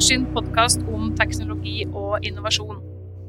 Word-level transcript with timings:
Velkommen 0.00 0.24
sin 0.24 0.32
podkast 0.32 0.84
om 0.88 1.10
teknologi 1.12 1.82
og 1.84 2.24
innovasjon. 2.24 2.78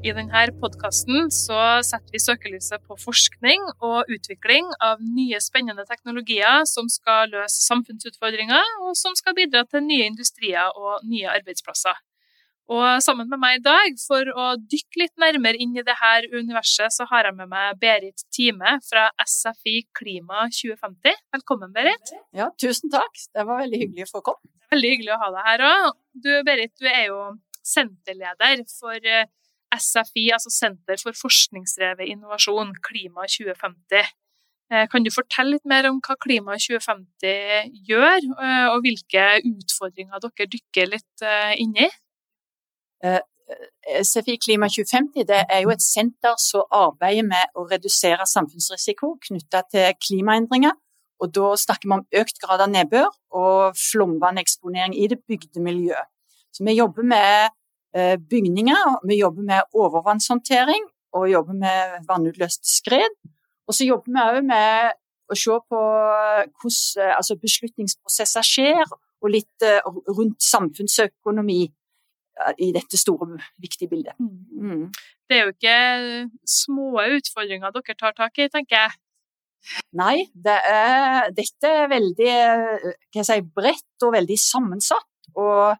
I 0.07 0.13
denne 0.15 0.43
podkasten 0.61 1.25
setter 1.27 2.13
vi 2.13 2.19
søkelyset 2.23 2.85
på 2.87 2.95
forskning 2.95 3.65
og 3.83 4.07
utvikling 4.07 4.69
av 4.79 5.01
nye, 5.03 5.41
spennende 5.43 5.83
teknologier 5.89 6.63
som 6.71 6.87
skal 6.87 7.27
løse 7.33 7.59
samfunnsutfordringer, 7.65 8.63
og 8.85 8.95
som 8.95 9.17
skal 9.19 9.35
bidra 9.35 9.65
til 9.67 9.83
nye 9.83 10.05
industrier 10.13 10.71
og 10.79 11.03
nye 11.11 11.27
arbeidsplasser. 11.33 11.99
Og 12.71 13.03
sammen 13.03 13.27
med 13.27 13.41
meg 13.43 13.57
i 13.59 13.63
dag, 13.65 13.99
for 14.05 14.31
å 14.31 14.45
dykke 14.55 15.01
litt 15.01 15.19
nærmere 15.19 15.59
inn 15.59 15.75
i 15.75 15.83
dette 15.83 16.13
universet, 16.31 16.95
så 16.95 17.09
har 17.11 17.27
jeg 17.27 17.35
med 17.41 17.51
meg 17.51 17.81
Berit 17.83 18.23
Time 18.31 18.77
fra 18.87 19.09
SFI 19.25 19.81
Klima 19.91 20.47
2050. 20.47 21.19
Velkommen, 21.35 21.75
Berit. 21.75 22.15
Ja, 22.31 22.47
tusen 22.55 22.95
takk. 22.95 23.11
Det 23.35 23.43
var 23.43 23.59
veldig 23.65 23.83
hyggelig 23.83 24.07
å 24.07 24.13
få 24.13 24.23
komme. 24.31 24.55
Veldig 24.71 24.93
hyggelig 24.95 25.17
å 25.17 25.19
ha 25.25 25.29
deg 25.35 25.51
her 25.51 25.65
òg. 25.67 26.00
Du 26.23 26.29
Berit, 26.45 26.73
du 26.79 26.85
er 26.85 27.07
jo 27.09 27.19
senterleder 27.65 28.63
for 28.79 28.97
eh, 29.07 29.27
SFI, 29.71 30.29
altså 30.35 30.51
Senter 30.53 30.99
for 31.01 31.15
forskningsdrevet 31.17 32.09
innovasjon, 32.11 32.75
Klima 32.85 33.25
2050. 33.29 34.11
Eh, 34.71 34.85
kan 34.91 35.05
du 35.05 35.11
fortelle 35.13 35.55
litt 35.55 35.67
mer 35.69 35.87
om 35.89 36.01
hva 36.03 36.17
Klima 36.21 36.57
2050 36.59 37.73
gjør, 37.89 38.19
eh, 38.19 38.67
og 38.73 38.85
hvilke 38.85 39.25
utfordringer 39.53 40.23
dere 40.25 40.49
dykker 40.55 40.93
litt 40.95 41.27
inn 41.61 41.75
i? 41.87 41.89
SFI 43.01 44.35
Klima 44.37 44.67
2050 44.69 45.25
det 45.27 45.39
er 45.49 45.63
jo 45.63 45.71
et 45.73 45.81
senter 45.81 46.35
som 46.39 46.67
arbeider 46.71 47.25
med 47.27 47.57
å 47.57 47.65
redusere 47.67 48.27
samfunnsrisiko 48.29 49.15
knyttet 49.25 49.71
til 49.73 49.95
klimaendringer. 50.05 50.77
Og 51.21 51.33
da 51.35 51.51
snakker 51.59 51.87
vi 51.87 51.97
om 51.97 52.05
økt 52.21 52.39
grad 52.41 52.63
av 52.63 52.71
nedbør 52.71 53.09
og 53.37 53.77
flomvanneksponering 53.77 54.95
i 54.97 55.07
det 55.11 55.19
bygde 55.29 55.61
miljøet. 55.63 56.09
Så 56.51 56.65
vi 56.67 56.75
jobber 56.75 57.05
med 57.07 57.51
eh, 57.95 58.17
bygninger, 58.17 58.97
vi 59.07 59.19
jobber 59.21 59.45
med 59.47 59.77
overvannshåndtering 59.77 60.87
og 61.15 61.29
jobber 61.31 61.59
med 61.61 62.07
vannutløste 62.07 62.67
skred. 62.67 63.13
Og 63.67 63.77
så 63.77 63.85
jobber 63.85 64.11
vi 64.11 64.25
òg 64.25 64.49
med 64.49 64.97
å 65.31 65.37
se 65.37 65.59
på 65.71 65.79
hvordan 65.79 67.13
altså 67.15 67.37
beslutningsprosesser 67.39 68.47
skjer, 68.47 68.83
og 69.21 69.29
litt 69.29 69.63
eh, 69.63 69.85
rundt 70.09 70.41
samfunnsøkonomi 70.43 71.61
i 72.57 72.71
dette 72.73 72.97
store, 72.97 73.37
viktige 73.61 73.89
bildet. 73.91 74.17
Mm. 74.19 74.65
mm. 74.65 74.85
Det 75.29 75.37
er 75.37 75.45
jo 75.45 75.53
ikke 75.53 75.75
små 76.49 77.03
utfordringer 77.17 77.71
dere 77.75 77.95
tar 77.99 78.15
tak 78.17 78.39
i, 78.41 78.49
tenker 78.51 78.79
jeg. 78.79 78.97
Nei, 79.97 80.25
det 80.33 80.57
er, 80.67 81.31
dette 81.35 81.71
er 81.83 81.89
veldig 81.91 82.35
si, 83.13 83.39
bredt 83.55 84.05
og 84.07 84.15
veldig 84.15 84.37
sammensatt. 84.39 85.09
Og, 85.39 85.75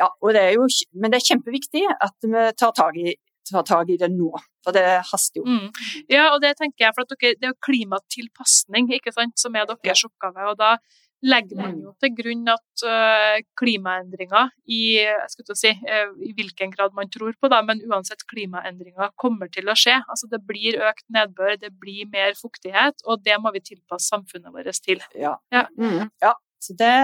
ja, 0.00 0.08
og 0.08 0.32
det 0.36 0.46
jo, 0.56 0.66
men 0.98 1.12
det 1.12 1.20
er 1.20 1.28
kjempeviktig 1.32 1.84
at 1.92 2.26
vi 2.26 2.48
tar 2.58 2.74
tak 2.78 2.98
i, 3.00 3.12
i 3.12 3.98
det 4.00 4.10
nå, 4.12 4.30
for 4.64 4.76
det 4.76 4.84
haster 5.10 5.42
jo. 5.42 5.46
Mm. 5.46 5.70
Ja, 6.12 6.30
og 6.32 6.42
det 6.44 6.54
tenker 6.60 6.86
jeg, 6.86 6.96
for 6.96 7.08
dere, 7.14 7.36
det 7.38 7.48
er 7.48 7.54
jo 7.54 7.62
klimatilpasning 7.68 8.90
ikke 8.98 9.14
sant, 9.14 9.38
som 9.40 9.56
er 9.56 9.68
deres 9.70 10.04
oppgave. 10.08 10.50
og 10.52 10.58
da 10.60 10.76
legger 11.22 11.58
man 11.58 11.76
jo 11.78 11.92
til 12.02 12.12
grunn 12.18 12.48
at 12.50 12.84
uh, 12.86 13.38
klimaendringer 13.58 14.50
i, 14.66 14.82
si, 15.30 15.70
uh, 15.70 16.14
i 16.18 16.32
hvilken 16.36 16.72
grad 16.74 16.96
man 16.96 17.10
tror 17.12 17.34
på, 17.38 17.50
det, 17.52 17.60
men 17.68 17.82
uansett 17.86 18.24
klimaendringer 18.30 19.12
kommer 19.20 19.50
til 19.52 19.70
å 19.70 19.76
skje. 19.78 20.00
Altså 20.10 20.30
Det 20.32 20.42
blir 20.48 20.80
økt 20.82 21.04
nedbør, 21.14 21.56
det 21.62 21.72
blir 21.78 22.10
mer 22.10 22.34
fuktighet, 22.38 23.04
og 23.06 23.22
det 23.26 23.38
må 23.42 23.54
vi 23.54 23.62
tilpasse 23.72 24.10
samfunnet 24.10 24.54
vårt 24.54 24.82
til. 24.82 25.02
Ja. 25.18 25.36
ja. 25.54 25.66
Mm. 25.78 26.10
ja. 26.22 26.34
Så 26.62 26.74
det 26.78 26.94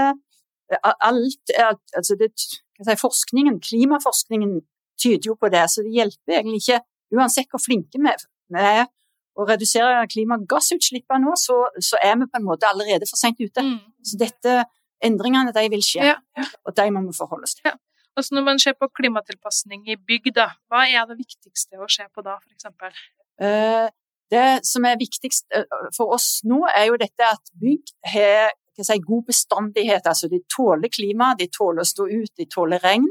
alt 0.69 1.53
altså 1.97 2.17
det, 2.19 2.33
si, 2.37 2.97
Forskningen, 3.01 3.61
klimaforskningen 3.65 4.61
tyder 5.01 5.31
jo 5.31 5.39
på 5.41 5.51
det, 5.53 5.65
så 5.71 5.85
det 5.87 5.95
hjelper 5.95 6.41
egentlig 6.41 6.63
ikke, 6.65 6.83
uansett 7.17 7.49
hvor 7.53 7.63
flinke 7.63 8.01
vi 8.03 8.11
er 8.61 8.87
å 9.39 9.47
redusere 9.47 10.07
klimagassutslippene 10.11 11.23
nå, 11.25 11.37
så, 11.39 11.61
så, 11.79 11.99
er 12.03 12.17
vi 12.19 12.27
på 12.27 12.41
en 12.41 12.47
måte 12.49 12.67
allerede 12.71 13.07
for 13.07 13.21
sent 13.21 13.39
ute. 13.39 13.63
Mm. 13.63 13.79
Så 14.03 14.19
dette, 14.21 14.57
endringene 15.05 15.55
de 15.55 15.65
vil 15.71 15.85
skje, 15.85 16.11
ja. 16.11 16.49
og 16.67 16.75
de 16.75 16.89
må 16.95 17.05
vi 17.07 17.15
forholde 17.17 17.47
oss 17.47 17.55
til. 17.59 17.71
Ja. 17.71 17.77
Altså 18.19 18.35
når 18.35 18.47
man 18.49 18.59
ser 18.59 18.75
på 18.75 18.89
klimatilpasning 18.99 19.85
i 19.93 19.95
bygg, 20.11 20.33
da, 20.35 20.49
hva 20.67 20.83
er 20.91 21.07
det 21.07 21.21
viktigste 21.21 21.79
å 21.79 21.87
se 21.93 22.09
på 22.11 22.25
da, 22.27 22.35
f.eks.? 22.43 22.67
Uh, 23.39 23.87
det 24.29 24.47
som 24.67 24.85
er 24.85 24.99
viktigst 25.01 25.47
eh, 25.55 25.69
for 25.97 26.13
oss 26.17 26.43
nå, 26.45 26.59
er 26.69 26.91
jo 26.91 26.99
dette 27.01 27.25
at 27.25 27.53
bygg 27.63 27.93
har 28.13 28.51
si, 28.77 28.99
god 29.07 29.25
bestandighet. 29.31 30.07
Altså 30.07 30.29
de 30.29 30.43
tåler 30.53 30.93
klima, 30.93 31.33
de 31.39 31.49
tåler 31.53 31.85
å 31.85 31.89
stå 31.89 32.09
ut, 32.11 32.33
de 32.37 32.49
tåler 32.51 32.83
regn, 32.85 33.07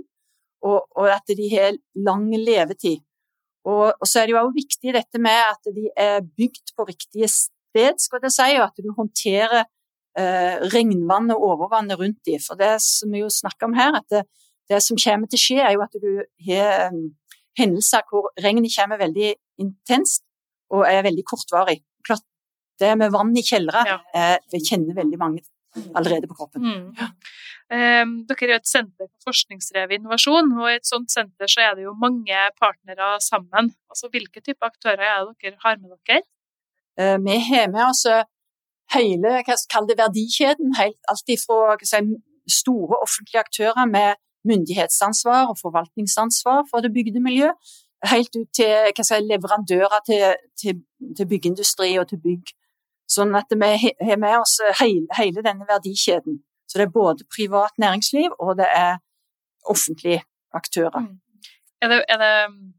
og, 0.68 0.86
og 0.98 1.10
at 1.14 1.34
de 1.40 1.48
har 1.56 1.78
lang 2.06 2.28
levetid. 2.36 3.02
Og, 3.68 3.86
og, 3.92 4.06
så 4.08 4.22
er 4.22 4.28
det 4.28 4.36
jo 4.36 4.42
også 4.42 4.56
viktig 4.56 4.94
dette 4.96 5.22
med 5.22 5.40
at 5.44 5.72
de 5.76 5.90
er 6.00 6.22
bygd 6.24 6.74
på 6.78 6.86
riktige 6.88 7.28
sted, 7.32 7.98
skal 8.00 8.24
jeg 8.24 8.36
si, 8.36 8.50
og 8.60 8.68
at 8.70 8.84
du 8.84 8.94
håndterer 8.96 9.58
eh, 9.64 10.56
regnvann 10.74 11.34
og 11.36 11.44
overvannet 11.52 12.00
rundt 12.00 12.22
dem. 12.30 12.40
For 12.44 12.60
det 12.60 12.78
som 12.86 13.12
vi 13.12 13.24
jo 13.26 13.32
snakker 13.34 13.70
om 13.70 13.76
her, 13.78 14.00
at 14.00 14.08
det, 14.14 14.24
det, 14.72 14.80
som 14.86 15.00
kommer 15.00 15.28
til 15.28 15.40
å 15.40 15.44
skje, 15.44 15.60
er 15.66 15.76
jo 15.76 15.84
at 15.84 16.00
du 16.00 16.10
har 16.48 16.94
um, 16.94 17.04
hendelser 17.60 18.08
hvor 18.12 18.32
regnet 18.44 18.74
kommer 18.76 19.02
veldig 19.02 19.34
intenst 19.64 20.24
og 20.74 20.88
er 20.88 21.04
veldig 21.08 21.24
kortvarig. 21.28 21.80
Klart, 22.08 22.26
det 22.80 22.94
med 23.00 23.14
vann 23.16 23.36
i 23.36 23.46
kjellere 23.46 23.84
ja. 23.88 24.00
eh, 24.16 24.60
kjenner 24.64 24.98
veldig 24.98 25.20
mange 25.20 25.44
allerede 25.98 26.28
på 26.30 26.36
kroppen. 26.38 26.64
Mm. 26.64 27.08
Um, 27.68 28.22
dere 28.30 28.54
er 28.54 28.62
et 28.62 28.70
senter 28.70 29.10
for 29.10 29.28
forskningsdrevet 29.28 29.98
innovasjon, 29.98 30.54
og 30.56 30.70
i 30.72 30.78
et 30.78 30.88
sånt 30.88 31.12
senter 31.12 31.50
så 31.52 31.66
er 31.66 31.74
det 31.76 31.84
jo 31.84 31.98
mange 32.00 32.44
partnere 32.62 33.18
sammen. 33.20 33.74
Altså, 33.92 34.08
Hvilke 34.14 34.40
type 34.40 34.64
aktører 34.64 35.04
er 35.04 35.26
det 35.28 35.36
dere 35.44 35.60
har 35.66 35.76
med 35.82 35.98
dere? 36.08 36.22
Uh, 36.96 37.18
vi 37.26 37.36
har 37.50 37.68
med 37.74 37.84
oss 37.84 38.06
eh, 38.08 38.24
hele 38.96 39.44
det 39.44 39.98
verdikjeden, 40.00 40.78
helt, 40.80 41.02
alt 41.12 41.36
ifra 41.36 41.76
si, 41.84 42.00
store 42.48 43.02
offentlige 43.04 43.44
aktører 43.44 43.86
med 43.86 44.16
myndighetsansvar 44.48 45.52
og 45.52 45.60
forvaltningsansvar 45.60 46.64
for 46.72 46.80
det 46.80 46.94
bygde 46.96 47.20
miljø, 47.20 47.52
helt 48.14 48.32
ut 48.40 48.50
til 48.56 49.04
si, 49.04 49.20
leverandører 49.28 50.00
til, 50.08 50.24
til, 50.62 50.82
til, 51.18 51.28
byggeindustri 51.28 51.98
og 52.00 52.08
til 52.08 52.24
bygg. 52.24 52.56
Sånn 53.12 53.36
at 53.36 53.52
vi 53.52 53.92
har 54.08 54.20
med 54.20 54.40
oss 54.40 54.60
hele, 54.80 55.08
hele 55.20 55.44
denne 55.44 55.68
verdikjeden. 55.68 56.47
Så 56.68 56.80
det 56.80 56.88
er 56.88 56.94
både 56.94 57.28
privat 57.32 57.76
næringsliv 57.80 58.36
og 58.40 58.58
det 58.60 58.68
er 58.68 58.98
offentlige 59.68 60.22
aktører. 60.54 61.00
Mm. 61.00 61.20
Er, 61.82 61.88
det, 61.88 62.04
er, 62.08 62.18
det, 62.24 62.74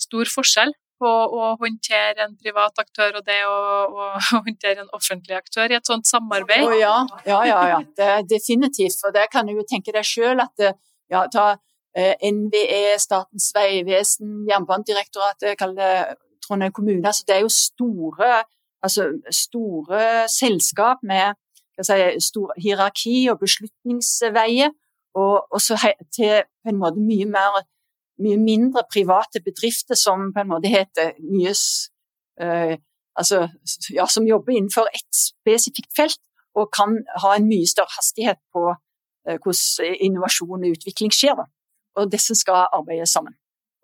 stor 0.00 0.30
forskjell 0.32 0.72
på 0.98 1.08
å 1.08 1.52
håndtere 1.60 2.24
en 2.24 2.34
privat 2.40 2.80
aktør 2.82 3.20
og 3.20 3.26
det 3.26 3.38
å, 3.46 3.56
å 3.88 4.10
håndtere 4.46 4.84
en 4.84 4.92
offentlig 4.96 5.38
aktør 5.38 5.70
i 5.70 5.78
et 5.78 5.88
sånt 5.88 6.08
samarbeid? 6.10 6.66
Oh, 6.66 6.76
ja, 6.76 6.96
ja, 7.26 7.40
ja, 7.46 7.62
ja. 7.74 7.80
Det 7.96 8.12
er 8.16 8.28
definitivt. 8.28 8.98
For 9.02 9.14
det 9.14 9.28
kan 9.32 9.46
du 9.46 9.56
jo 9.56 9.66
tenke 9.68 9.94
deg 9.94 10.06
sjøl 10.06 10.42
at 10.42 10.68
ja, 11.08 11.24
ta 11.32 11.50
eh, 11.96 12.14
NVE, 12.32 12.96
Statens 13.00 13.50
vegvesen, 13.56 14.42
Jernbanedirektoratet, 14.48 15.58
kall 15.60 15.76
det 15.78 15.92
Trondheim 16.44 16.74
kommune. 16.74 17.04
Altså, 17.06 17.24
det 17.28 17.36
er 17.36 17.44
jo 17.44 17.52
store, 17.52 18.42
altså, 18.82 19.10
store 19.34 20.28
selskap 20.32 21.02
med 21.06 21.38
si, 21.86 21.98
stor 22.24 22.52
hierarki 22.58 23.28
og 23.32 23.38
beslutningsveier, 23.42 24.74
og, 25.18 25.46
og 25.50 25.60
til 26.14 26.42
på 26.46 26.72
en 26.72 26.80
måte 26.80 27.02
mye 27.02 27.26
mer 27.26 27.62
mye 28.22 28.38
mindre 28.42 28.82
private 28.92 29.42
bedrifter 29.44 29.98
som 29.98 30.32
på 30.34 30.42
en 30.42 30.50
måte 30.52 30.70
heter 30.70 31.14
mye 31.22 31.54
uh, 32.42 32.74
altså, 33.18 33.48
ja, 33.94 34.06
som 34.06 34.26
jobber 34.26 34.56
innenfor 34.56 34.90
ett 34.94 35.14
spesifikt 35.14 35.92
felt, 35.96 36.20
og 36.54 36.72
kan 36.74 36.98
ha 37.22 37.36
en 37.36 37.48
mye 37.48 37.66
større 37.66 37.94
hastighet 37.98 38.40
på 38.54 38.64
uh, 38.72 39.36
hvordan 39.42 39.98
innovasjon 40.08 40.64
og 40.64 40.74
utvikling 40.76 41.14
skjer. 41.14 41.38
Da. 41.38 41.46
Og 41.98 42.12
disse 42.12 42.34
skal 42.38 42.66
arbeide 42.72 43.06
sammen 43.06 43.36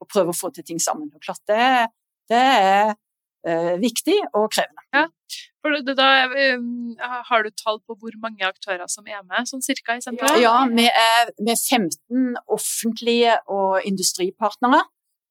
og 0.02 0.10
prøve 0.10 0.34
å 0.34 0.38
få 0.38 0.50
til 0.54 0.66
ting 0.66 0.82
sammen. 0.82 1.10
Og 1.14 1.22
klart 1.22 1.42
det, 1.50 1.88
det 2.30 2.42
er 2.42 2.94
uh, 2.94 3.74
viktig 3.82 4.18
og 4.32 4.50
krevende. 4.54 4.86
Ja, 4.94 5.06
da, 5.96 6.08
um, 6.56 6.96
har 7.28 7.44
du 7.44 7.50
tall 7.56 7.80
på 7.86 7.96
hvor 7.96 8.16
mange 8.20 8.44
aktører 8.44 8.86
som 8.90 9.06
er 9.08 9.22
med, 9.24 9.48
sånn 9.48 9.64
cirka 9.64 9.96
i 9.96 10.02
senteret? 10.04 10.42
Ja, 10.42 10.56
vi 10.68 10.84
er, 10.88 11.30
vi 11.38 11.52
er 11.54 11.60
15 11.60 12.34
offentlige 12.52 13.38
og 13.48 13.80
industripartnere, 13.88 14.82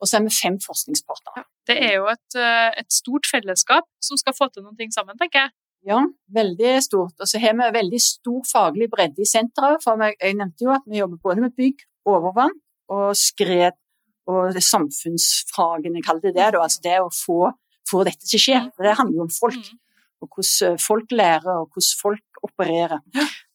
og 0.02 0.10
så 0.10 0.18
er 0.18 0.26
vi 0.26 0.34
fem 0.34 0.58
forskningspartnere. 0.64 1.44
Ja, 1.44 1.50
det 1.70 1.78
er 1.86 1.94
jo 2.00 2.08
et, 2.12 2.40
eh, 2.40 2.72
et, 2.82 2.90
stort 2.92 3.30
fellesskap 3.30 3.86
som 4.04 4.20
skal 4.20 4.36
få 4.36 4.50
til 4.52 4.66
noen 4.66 4.80
ting 4.80 4.92
sammen, 4.92 5.20
tenker 5.22 5.46
jeg. 5.46 5.56
Ja, 5.88 6.00
veldig 6.34 6.74
stort. 6.84 7.14
Og 7.20 7.30
så 7.30 7.40
har 7.44 7.56
vi 7.60 7.70
veldig 7.76 8.02
stor 8.02 8.42
faglig 8.50 8.90
bredde 8.92 9.24
i 9.24 9.28
senteret. 9.28 9.84
For 9.84 10.00
jeg 10.00 10.38
nevnte 10.40 10.64
jo 10.64 10.72
at 10.72 10.86
vi 10.88 11.02
jobber 11.02 11.20
både 11.24 11.44
med 11.44 11.56
bygg, 11.60 11.84
overvann 12.08 12.56
og 12.92 13.16
skred 13.16 13.76
og 14.32 14.54
det 14.56 14.64
samfunnsfagene, 14.64 16.04
kaller 16.04 16.30
det 16.30 16.36
det. 16.38 16.50
Altså 16.56 16.84
det 16.84 16.98
å 17.04 17.10
få, 17.12 17.52
få 17.90 18.04
dette 18.08 18.28
til 18.28 18.40
å 18.40 18.44
skje. 18.46 18.60
Det 18.80 18.96
handler 19.00 19.20
jo 19.20 19.26
om 19.28 19.34
folk. 19.36 19.60
Mm 19.60 19.84
og 20.24 20.30
hvordan 20.31 20.80
folk 20.81 21.12
lærer, 21.12 21.60
og 21.62 21.70
hvordan 21.74 22.00
folk 22.00 22.42
opererer. 22.44 23.00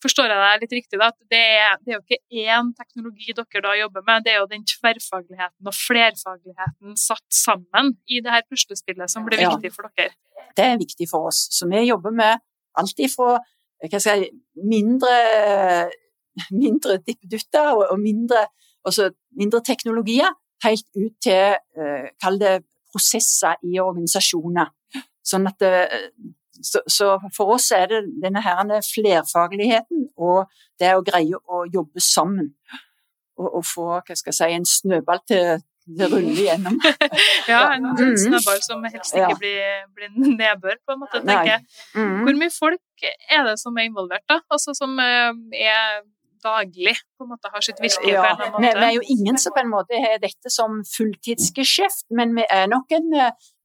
Forstår 0.02 0.30
jeg 0.30 0.40
deg 0.42 0.62
litt 0.62 0.74
riktig, 0.78 1.00
da? 1.00 1.10
Det 1.32 1.40
er, 1.40 1.76
det 1.82 1.92
er 1.92 1.98
jo 1.98 2.04
ikke 2.04 2.44
én 2.44 2.70
teknologi 2.78 3.34
dere 3.36 3.64
da 3.64 3.74
jobber 3.78 4.04
med, 4.06 4.24
det 4.24 4.34
er 4.34 4.40
jo 4.42 4.48
den 4.50 4.64
tverrfagligheten 4.68 5.70
og 5.70 5.76
flerfagligheten 5.76 6.98
satt 7.00 7.26
sammen 7.34 7.94
i 8.08 8.22
det 8.24 8.32
her 8.32 8.46
puslespillet 8.48 9.12
som 9.12 9.26
blir 9.28 9.42
viktig 9.44 9.72
for 9.74 9.90
dere? 9.90 10.14
Det 10.56 10.64
er 10.64 10.80
viktig 10.80 11.08
for 11.10 11.30
oss. 11.30 11.46
Så 11.54 11.68
vi 11.70 11.84
jobber 11.88 12.14
med 12.14 12.44
alt 12.78 13.04
ifra 13.04 13.38
skal 13.78 14.18
jeg, 14.18 14.30
mindre, 14.68 15.14
mindre 16.62 16.98
dippedutter 17.06 17.74
og, 17.76 17.84
og 17.92 18.00
mindre, 18.02 18.46
altså 18.84 19.10
mindre, 19.38 19.62
teknologier, 19.66 20.32
helt 20.64 20.88
ut 20.98 21.14
til 21.22 21.54
uh, 21.78 22.08
kall 22.22 22.40
det 22.40 22.56
prosesser 22.90 23.60
i 23.62 23.78
organisasjoner. 23.78 24.72
Sånn 25.28 25.46
at 25.46 25.60
det, 25.60 25.72
så, 26.62 26.82
så, 26.86 27.14
for 27.36 27.54
oss 27.56 27.70
er 27.74 27.86
det 27.90 28.02
denne 28.22 28.42
her 28.42 28.60
flerfagligheten 28.84 30.08
og 30.16 30.48
det 30.80 30.94
å 30.96 31.04
greie 31.06 31.38
å 31.38 31.64
jobbe 31.72 32.02
sammen. 32.02 32.52
Og, 33.38 33.48
og 33.60 33.66
få 33.66 33.88
hva 34.00 34.16
skal 34.18 34.32
jeg 34.32 34.38
si, 34.38 34.54
en 34.56 34.66
snøball 34.66 35.20
til 35.30 35.60
det 35.98 36.08
ruller 36.12 36.36
igjennom. 36.36 36.76
ja, 37.52 37.62
en 37.76 37.86
mm. 37.94 38.16
snøball 38.20 38.60
som 38.64 38.84
helst 38.84 39.14
ikke 39.14 39.22
ja. 39.22 39.36
blir, 39.40 39.62
blir, 39.96 40.10
nedbør, 40.36 40.76
på 40.84 40.94
en 40.94 41.02
måte, 41.04 41.22
tenker 41.22 41.54
jeg. 41.54 41.64
Mm. 41.94 42.18
Hvor 42.26 42.38
mye 42.42 42.54
folk 42.54 43.06
er 43.30 43.46
det 43.48 43.56
som 43.62 43.78
er 43.78 43.88
involvert, 43.88 44.26
da? 44.28 44.40
Altså 44.52 44.74
som 44.76 44.98
eh, 45.00 45.30
er 45.64 46.02
daglig 46.44 46.94
på 47.18 47.26
en 47.26 47.32
måte 47.34 47.50
har 47.52 47.64
sitt 47.64 47.80
virke 47.82 48.10
ja, 48.10 48.22
på 48.22 48.28
en 48.28 48.32
eller 48.32 48.46
annen 48.46 48.56
måte? 48.56 48.78
Vi, 48.78 48.86
er 48.88 48.96
jo 48.96 49.04
ingen 49.16 49.38
som 49.40 49.54
på 49.54 49.62
en 49.62 49.70
måte 49.72 50.00
har 50.02 50.18
dette 50.22 50.52
som 50.52 50.80
fulltidsgeskjeft, 50.96 52.06
men 52.14 52.34
vi 52.38 52.46
er 52.48 52.68
nok 52.70 52.92
en 52.96 53.08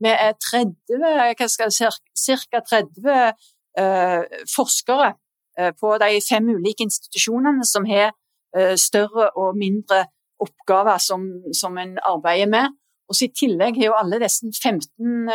vi 0.04 0.12
er 0.12 0.34
30, 0.36 1.04
hva 1.40 1.50
skal 1.50 1.72
jeg 1.72 1.94
si, 2.18 2.38
ca. 2.52 2.64
30 2.70 3.34
uh, 3.80 4.24
forskere 4.56 5.14
uh, 5.60 5.72
på 5.80 5.98
de 6.02 6.22
fem 6.30 6.50
ulike 6.50 6.86
institusjonene 6.86 7.66
som 7.68 7.88
har 7.90 8.12
uh, 8.58 8.76
større 8.80 9.32
og 9.40 9.58
mindre 9.58 10.06
oppgaver 10.44 11.00
som, 11.00 11.28
som 11.56 11.78
en 11.78 11.98
arbeider 12.04 12.50
med. 12.52 12.74
Og 13.10 13.16
så 13.16 13.28
I 13.28 13.36
tillegg 13.36 13.78
har 13.80 13.92
jo 13.92 14.00
alle 14.00 14.20
disse 14.24 14.50
15 14.64 15.30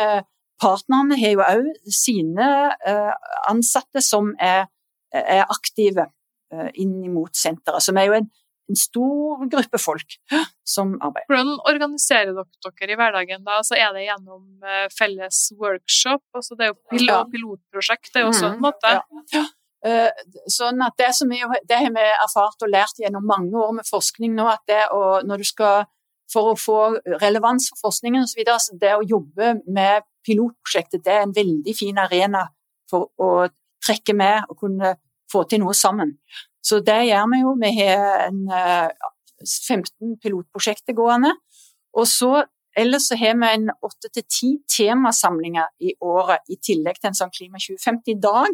partnerne 0.59 1.15
har 1.15 1.31
jo 1.33 1.41
òg 1.45 1.67
sine 1.93 2.47
ansatte 3.47 4.01
som 4.03 4.33
er, 4.43 4.65
er 5.13 5.45
aktive. 5.47 6.09
Eh, 6.49 6.69
inn 6.81 7.03
mot 7.13 7.29
senteret, 7.37 7.83
som 7.85 7.97
er 8.01 8.07
jo 8.09 8.15
en, 8.17 8.25
en, 8.71 8.77
stor 8.79 9.43
gruppe 9.51 9.77
folk 9.77 10.15
som 10.65 10.95
arbeider. 10.97 11.27
Hvordan 11.29 11.51
organiserer 11.69 12.31
dere 12.33 12.71
dere 12.79 12.95
i 12.95 12.97
hverdagen 12.97 13.43
da? 13.45 13.59
Altså, 13.59 13.75
er 13.77 13.91
det 13.93 14.07
gjennom 14.07 14.65
eh, 14.65 14.87
felles 14.95 15.43
workshop? 15.61 16.23
Altså, 16.33 16.57
det 16.57 16.65
er 16.65 16.71
jo 16.71 16.79
pil 16.89 17.05
ja. 17.05 17.19
pilotprosjekt, 17.29 18.09
det 18.09 18.21
er 18.21 18.25
jo 18.25 18.31
også 18.31 18.47
en 18.47 18.57
mm, 18.57 18.65
måte. 18.65 18.95
Ja. 19.35 19.45
Uh, 19.79 20.33
sånn 20.51 20.81
at 20.83 20.97
det, 20.99 21.11
som 21.15 21.29
vi, 21.31 21.37
det 21.69 21.77
har 21.79 21.93
vi 21.95 22.07
erfart 22.09 22.65
og 22.65 22.71
lært 22.73 22.97
gjennom 22.99 23.23
mange 23.23 23.53
år 23.55 23.77
med 23.77 23.87
forskning 23.87 24.33
nå, 24.35 24.47
at 24.51 24.65
det 24.67 24.81
å, 24.91 25.21
når 25.23 25.39
du 25.39 25.47
skal 25.47 25.85
for 26.33 26.51
å 26.51 26.57
få 26.59 26.79
relevans 27.21 27.69
for 27.71 27.85
forskningen 27.85 28.25
osv. 28.25 28.41
Så 28.59 28.75
det 28.81 28.91
å 28.97 29.05
jobbe 29.05 29.53
med 29.69 30.03
pilotprosjektet 30.27 31.05
det 31.05 31.13
er 31.13 31.23
en 31.27 31.37
veldig 31.37 31.77
fin 31.77 32.01
arena 32.01 32.43
for 32.89 33.13
å 33.21 33.47
trekke 33.85 34.17
med 34.17 34.49
og 34.49 34.59
kunne 34.65 34.97
få 35.31 35.45
til 35.49 35.63
noe 35.63 35.75
sammen. 35.77 36.15
Så 36.65 36.81
det 36.85 36.99
gjør 37.07 37.27
vi 37.31 37.41
jo. 37.41 37.55
Vi 37.61 37.73
har 37.79 38.27
en, 38.27 38.45
15 39.39 39.83
eh, 39.83 40.15
pilotprosjekter 40.23 40.97
gående. 40.97 41.35
Og 41.97 42.07
så 42.07 42.45
Ellers 42.77 43.07
så 43.09 43.15
har 43.17 43.33
vi 43.35 43.47
en 43.49 43.71
åtte 43.83 44.11
til 44.13 44.23
ti 44.29 44.49
temasamlinger 44.71 45.71
i 45.81 45.89
året, 46.05 46.45
i 46.53 46.55
tillegg 46.63 46.99
til 46.99 47.09
en 47.09 47.17
sånn 47.17 47.31
Klima 47.33 47.59
2050-dag. 47.59 48.53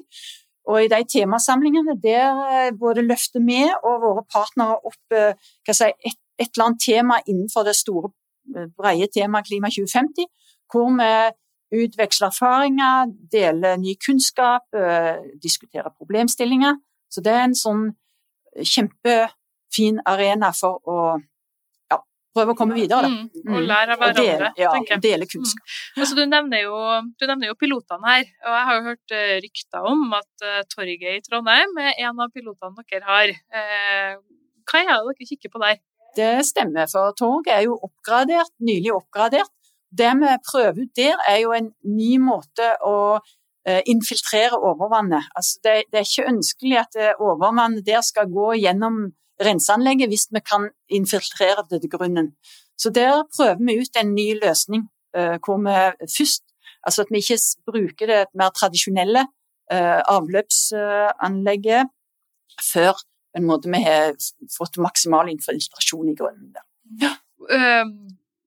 Og 0.71 0.77
i 0.81 0.87
de 0.89 1.01
temasamlingene 1.11 1.97
der 2.01 2.39
eh, 2.47 2.69
både 2.79 3.03
løfter 3.05 3.43
vi 3.45 3.59
og 3.75 3.99
våre 4.01 4.23
partnere 4.31 4.79
opp 4.87 5.17
eh, 5.19 5.35
si, 5.67 5.91
et, 5.91 6.17
et, 6.39 6.47
eller 6.47 6.65
annet 6.69 6.81
tema 6.87 7.19
innenfor 7.25 7.67
det 7.67 7.75
store, 7.77 8.13
brede 8.79 9.11
temaet 9.13 9.51
Klima 9.51 9.69
2050, 9.69 10.31
hvor 10.71 10.89
vi 10.95 11.11
utveksle 11.73 12.29
erfaringer, 12.29 13.09
dele 13.31 13.75
ny 13.81 13.95
kunnskap, 14.01 14.67
diskutere 15.41 15.89
problemstillinger. 15.97 16.77
Så 17.11 17.23
det 17.25 17.33
er 17.33 17.45
en 17.47 17.55
sånn 17.57 17.87
kjempefin 18.55 20.01
arena 20.07 20.51
for 20.55 20.79
å 20.87 20.97
ja, 21.91 21.99
prøve 22.35 22.53
å 22.53 22.59
komme 22.59 22.77
videre. 22.77 23.07
Da. 23.07 23.09
Mm, 23.11 23.55
og 23.55 23.65
lære 23.69 23.95
av 23.95 24.03
hverandre, 24.03 24.51
ja, 24.59 24.71
tenker 24.75 24.95
jeg. 24.95 25.03
Dele 25.05 25.29
kunnskap. 25.29 25.65
Mm. 25.65 26.03
Altså, 26.03 26.19
du, 26.19 26.23
nevner 26.31 26.63
jo, 26.65 26.77
du, 27.15 27.25
nevner 27.25 27.51
jo, 27.51 27.57
pilotene 27.59 28.11
her, 28.11 28.29
og 28.45 28.55
jeg 28.57 28.69
har 28.69 28.79
jo 28.79 28.85
hørt 28.91 29.17
rykter 29.47 29.89
om 29.91 30.05
at 30.19 30.45
uh, 30.45 30.61
Torget 30.71 31.09
i 31.17 31.25
Trondheim 31.25 31.75
er 31.83 31.91
en 32.05 32.23
av 32.23 32.31
pilotene 32.35 32.85
dere 32.85 33.09
har. 33.09 33.35
hva 34.65 34.81
er 34.85 34.95
det 34.95 35.03
dere 35.11 35.29
kikker 35.33 35.53
på 35.53 35.65
der? 35.65 35.83
Det 36.15 36.31
stemmer, 36.47 36.87
for 36.87 37.11
torget 37.19 37.51
er 37.51 37.65
jo 37.65 37.73
oppgradert, 37.83 38.53
nylig 38.63 38.93
oppgradert 38.95 39.51
det 39.97 40.11
vi 40.21 40.31
prøver 40.51 40.81
ut 40.83 40.95
der, 40.97 41.15
er 41.27 41.37
jo 41.43 41.51
en 41.55 41.71
ny 41.83 42.17
måte 42.21 42.67
å 42.85 42.95
eh, 43.67 43.81
infiltrere 43.91 44.57
overvannet. 44.57 45.29
Altså 45.35 45.59
det, 45.63 45.75
det, 45.91 45.99
er 45.99 46.07
ikke 46.07 46.31
ønskelig 46.31 46.77
at 46.81 46.99
eh, 46.99 47.13
overvannet 47.19 47.85
der 47.87 48.01
skal 48.05 48.31
gå 48.31 48.53
gjennom 48.61 48.95
renseanlegget 49.43 50.11
hvis 50.11 50.27
vi 50.31 50.41
kan 50.45 50.69
infiltrere 50.87 51.65
det 51.69 51.81
til 51.83 51.91
grunnen. 51.97 52.33
Så 52.79 52.91
der 52.91 53.23
prøver 53.35 53.59
vi 53.59 53.79
ut 53.81 53.95
en 53.99 54.15
ny 54.15 54.27
løsning 54.41 54.87
eh, 55.17 55.37
hvor 55.43 55.57
vi 55.63 55.77
først 56.17 56.43
Altså 56.85 57.01
at 57.01 57.09
vi 57.09 57.17
ikke 57.17 57.39
bruker 57.65 58.05
det 58.05 58.27
mer 58.37 58.51
tradisjonelle 58.53 59.23
avløpsanlegget 60.13 61.89
før 62.61 62.93
en 63.33 63.47
måte 63.49 63.71
vi 63.73 63.79
har 63.81 64.13
fått 64.53 64.77
maksimal 64.77 65.31
infiltrasjon 65.31 66.11
i 66.11 66.15
grunnen. 66.19 66.51
Der. 66.53 66.65
Ja. 67.01 67.11
Um 67.49 67.89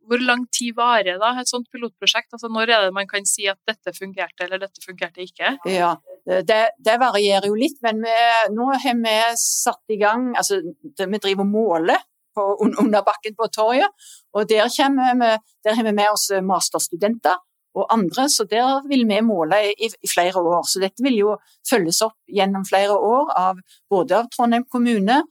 hvor 0.09 0.23
lang 0.25 0.45
tid 0.55 0.77
varer 0.77 1.19
da 1.21 1.33
et 1.39 1.51
sånt 1.51 1.69
pilotprosjekt? 1.73 2.33
Altså 2.35 2.51
Når 2.53 2.73
er 2.73 2.87
det 2.87 2.95
man 2.97 3.09
kan 3.11 3.27
si 3.29 3.49
at 3.51 3.59
dette 3.69 3.93
fungerte, 3.97 4.47
eller 4.47 4.63
dette 4.63 4.85
fungerte 4.85 5.25
ikke? 5.25 5.57
Ja, 5.69 5.97
Det, 6.25 6.61
det 6.85 6.97
varierer 7.01 7.49
jo 7.49 7.57
litt, 7.57 7.79
men 7.85 8.03
vi, 8.05 8.15
nå 8.53 8.71
har 8.73 8.97
vi 9.03 9.17
satt 9.41 9.95
i 9.95 9.97
gang 10.01 10.35
altså 10.37 10.61
Vi 10.61 11.21
driver 11.23 11.47
og 11.47 11.53
måler 11.53 12.03
på, 12.37 12.45
under 12.65 13.03
bakken 13.03 13.37
på 13.39 13.49
torget, 13.55 14.09
og 14.33 14.49
der, 14.49 14.69
vi, 14.69 15.31
der 15.65 15.79
har 15.79 15.85
vi 15.85 15.93
med 15.93 16.11
oss 16.13 16.29
masterstudenter 16.45 17.39
og 17.79 17.87
andre, 17.95 18.29
så 18.29 18.47
der 18.51 18.87
vil 18.89 19.05
vi 19.09 19.21
måle 19.25 19.59
i, 19.71 19.87
i, 19.87 20.11
flere 20.11 20.41
år. 20.41 20.63
Så 20.67 20.81
dette 20.83 21.05
vil 21.05 21.19
jo 21.19 21.35
følges 21.69 22.01
opp 22.07 22.17
gjennom 22.27 22.67
flere 22.69 22.97
år 22.97 23.33
av 23.39 23.61
både 23.91 24.23
av 24.23 24.31
Trondheim 24.35 24.67
kommune, 24.71 25.23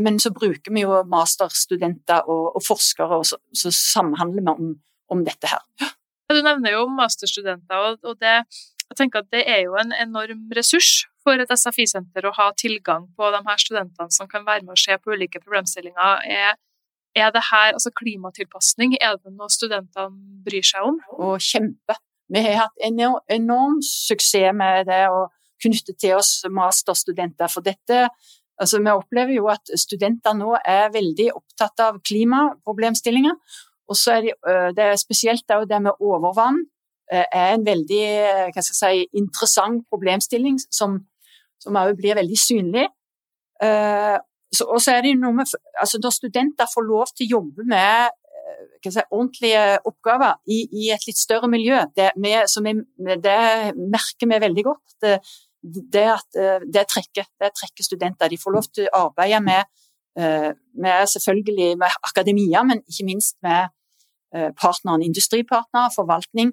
men 0.00 0.16
så 0.22 0.30
bruker 0.32 0.72
vi 0.72 0.86
jo 0.86 1.02
masterstudenter 1.10 2.28
og, 2.32 2.56
og 2.56 2.62
forskere, 2.64 3.18
og 3.20 3.26
så, 3.28 3.36
så, 3.52 3.72
samhandler 3.74 4.44
vi 4.46 4.54
om, 4.54 4.70
om 5.12 5.24
dette 5.26 5.50
her. 5.50 5.90
Du 6.32 6.38
nevner 6.40 6.72
jo 6.72 6.86
masterstudenter, 6.90 7.82
og, 7.90 7.98
og 8.08 8.16
det, 8.22 8.38
jeg 8.86 8.98
tenker 9.00 9.22
at 9.22 9.30
det 9.34 9.42
er 9.50 9.64
jo 9.66 9.76
en 9.80 9.92
enorm 9.94 10.46
ressurs 10.56 11.04
for 11.26 11.42
et 11.42 11.50
SFI-senter 11.50 12.28
å 12.28 12.34
ha 12.36 12.50
tilgang 12.58 13.08
på 13.18 13.30
de 13.34 13.42
her 13.48 13.62
studentene 13.62 14.14
som 14.14 14.30
kan 14.30 14.46
være 14.46 14.62
med 14.64 14.76
og 14.76 14.82
se 14.82 14.96
på 15.02 15.14
ulike 15.14 15.42
problemstillinger. 15.42 16.26
Er, 16.30 16.58
er 17.18 17.32
det 17.34 17.42
her, 17.50 17.72
altså 17.74 17.90
klimatilpasning, 17.98 18.96
er 19.00 19.18
det 19.18 19.34
noe 19.34 19.50
studentene 19.52 20.42
bryr 20.46 20.66
seg 20.66 20.86
om? 20.92 21.00
Og 21.18 21.40
kjempe. 21.42 21.98
Vi 22.30 22.42
har 22.42 22.64
hatt 22.64 22.86
enorm, 22.86 23.18
enorm 23.30 23.80
suksess 23.86 24.54
med 24.54 24.86
det 24.90 25.04
å 25.10 25.26
knytte 25.62 25.94
til 25.96 26.18
oss 26.18 26.40
masterstudenter, 26.52 27.50
for 27.50 27.64
dette 27.64 28.06
Altså, 28.60 28.80
vi 28.80 28.92
opplever 28.92 29.36
jo 29.36 29.48
at 29.52 29.72
studenter 29.78 30.36
nå 30.36 30.54
er 30.64 30.92
veldig 30.94 31.28
opptatt 31.36 31.82
av 31.84 32.00
klimaproblemstillinger. 32.06 33.36
Og 33.86 33.98
så 33.98 34.16
er 34.16 34.24
det, 34.26 34.36
det 34.78 34.86
er 34.86 35.00
spesielt 35.00 35.44
det 35.46 35.82
med 35.82 36.00
overvann 36.02 36.64
er 37.06 37.52
en 37.54 37.66
veldig 37.66 38.62
si, 38.66 39.04
interessant 39.14 39.84
problemstilling 39.92 40.58
som, 40.74 40.98
som 41.62 41.78
også 41.78 41.98
blir 42.00 42.18
veldig 42.18 42.38
synlig. 42.40 42.86
Og 43.62 44.80
så 44.82 44.96
er 44.96 45.04
det 45.04 45.16
noe 45.18 45.34
med 45.36 45.52
altså 45.80 46.00
Når 46.02 46.14
studenter 46.14 46.68
får 46.72 46.86
lov 46.86 47.12
til 47.14 47.26
å 47.26 47.38
jobbe 47.38 47.66
med 47.68 48.16
si, 48.84 49.02
ordentlige 49.10 49.62
oppgaver 49.88 50.36
i, 50.46 50.62
i, 50.70 50.90
et 50.94 51.06
litt 51.08 51.18
større 51.18 51.48
miljø, 51.50 51.80
det, 51.96 52.12
med, 52.16 52.46
vi, 52.66 52.74
det 53.22 53.38
merker 53.76 54.30
vi 54.30 54.42
veldig 54.42 54.64
godt. 54.66 54.84
Det, 55.02 55.16
det, 55.74 56.06
at, 56.12 56.38
eh, 56.38 56.62
det, 56.74 56.86
trekker, 56.92 57.26
det 57.40 57.50
trekker 57.56 57.86
studenter. 57.86 58.30
De 58.30 58.38
får 58.38 58.54
lov 58.54 58.68
til 58.74 58.88
å 58.90 59.06
arbeide 59.08 59.40
med, 59.44 59.64
eh, 60.18 60.52
med 60.82 61.10
selvfølgelig 61.14 61.76
med 61.80 61.98
akademia, 62.10 62.62
men 62.62 62.82
ikke 62.86 63.08
minst 63.08 63.36
med 63.42 63.68
eh, 64.34 64.50
partneren, 64.62 65.02
industripartnere, 65.02 65.92
forvaltning, 65.96 66.52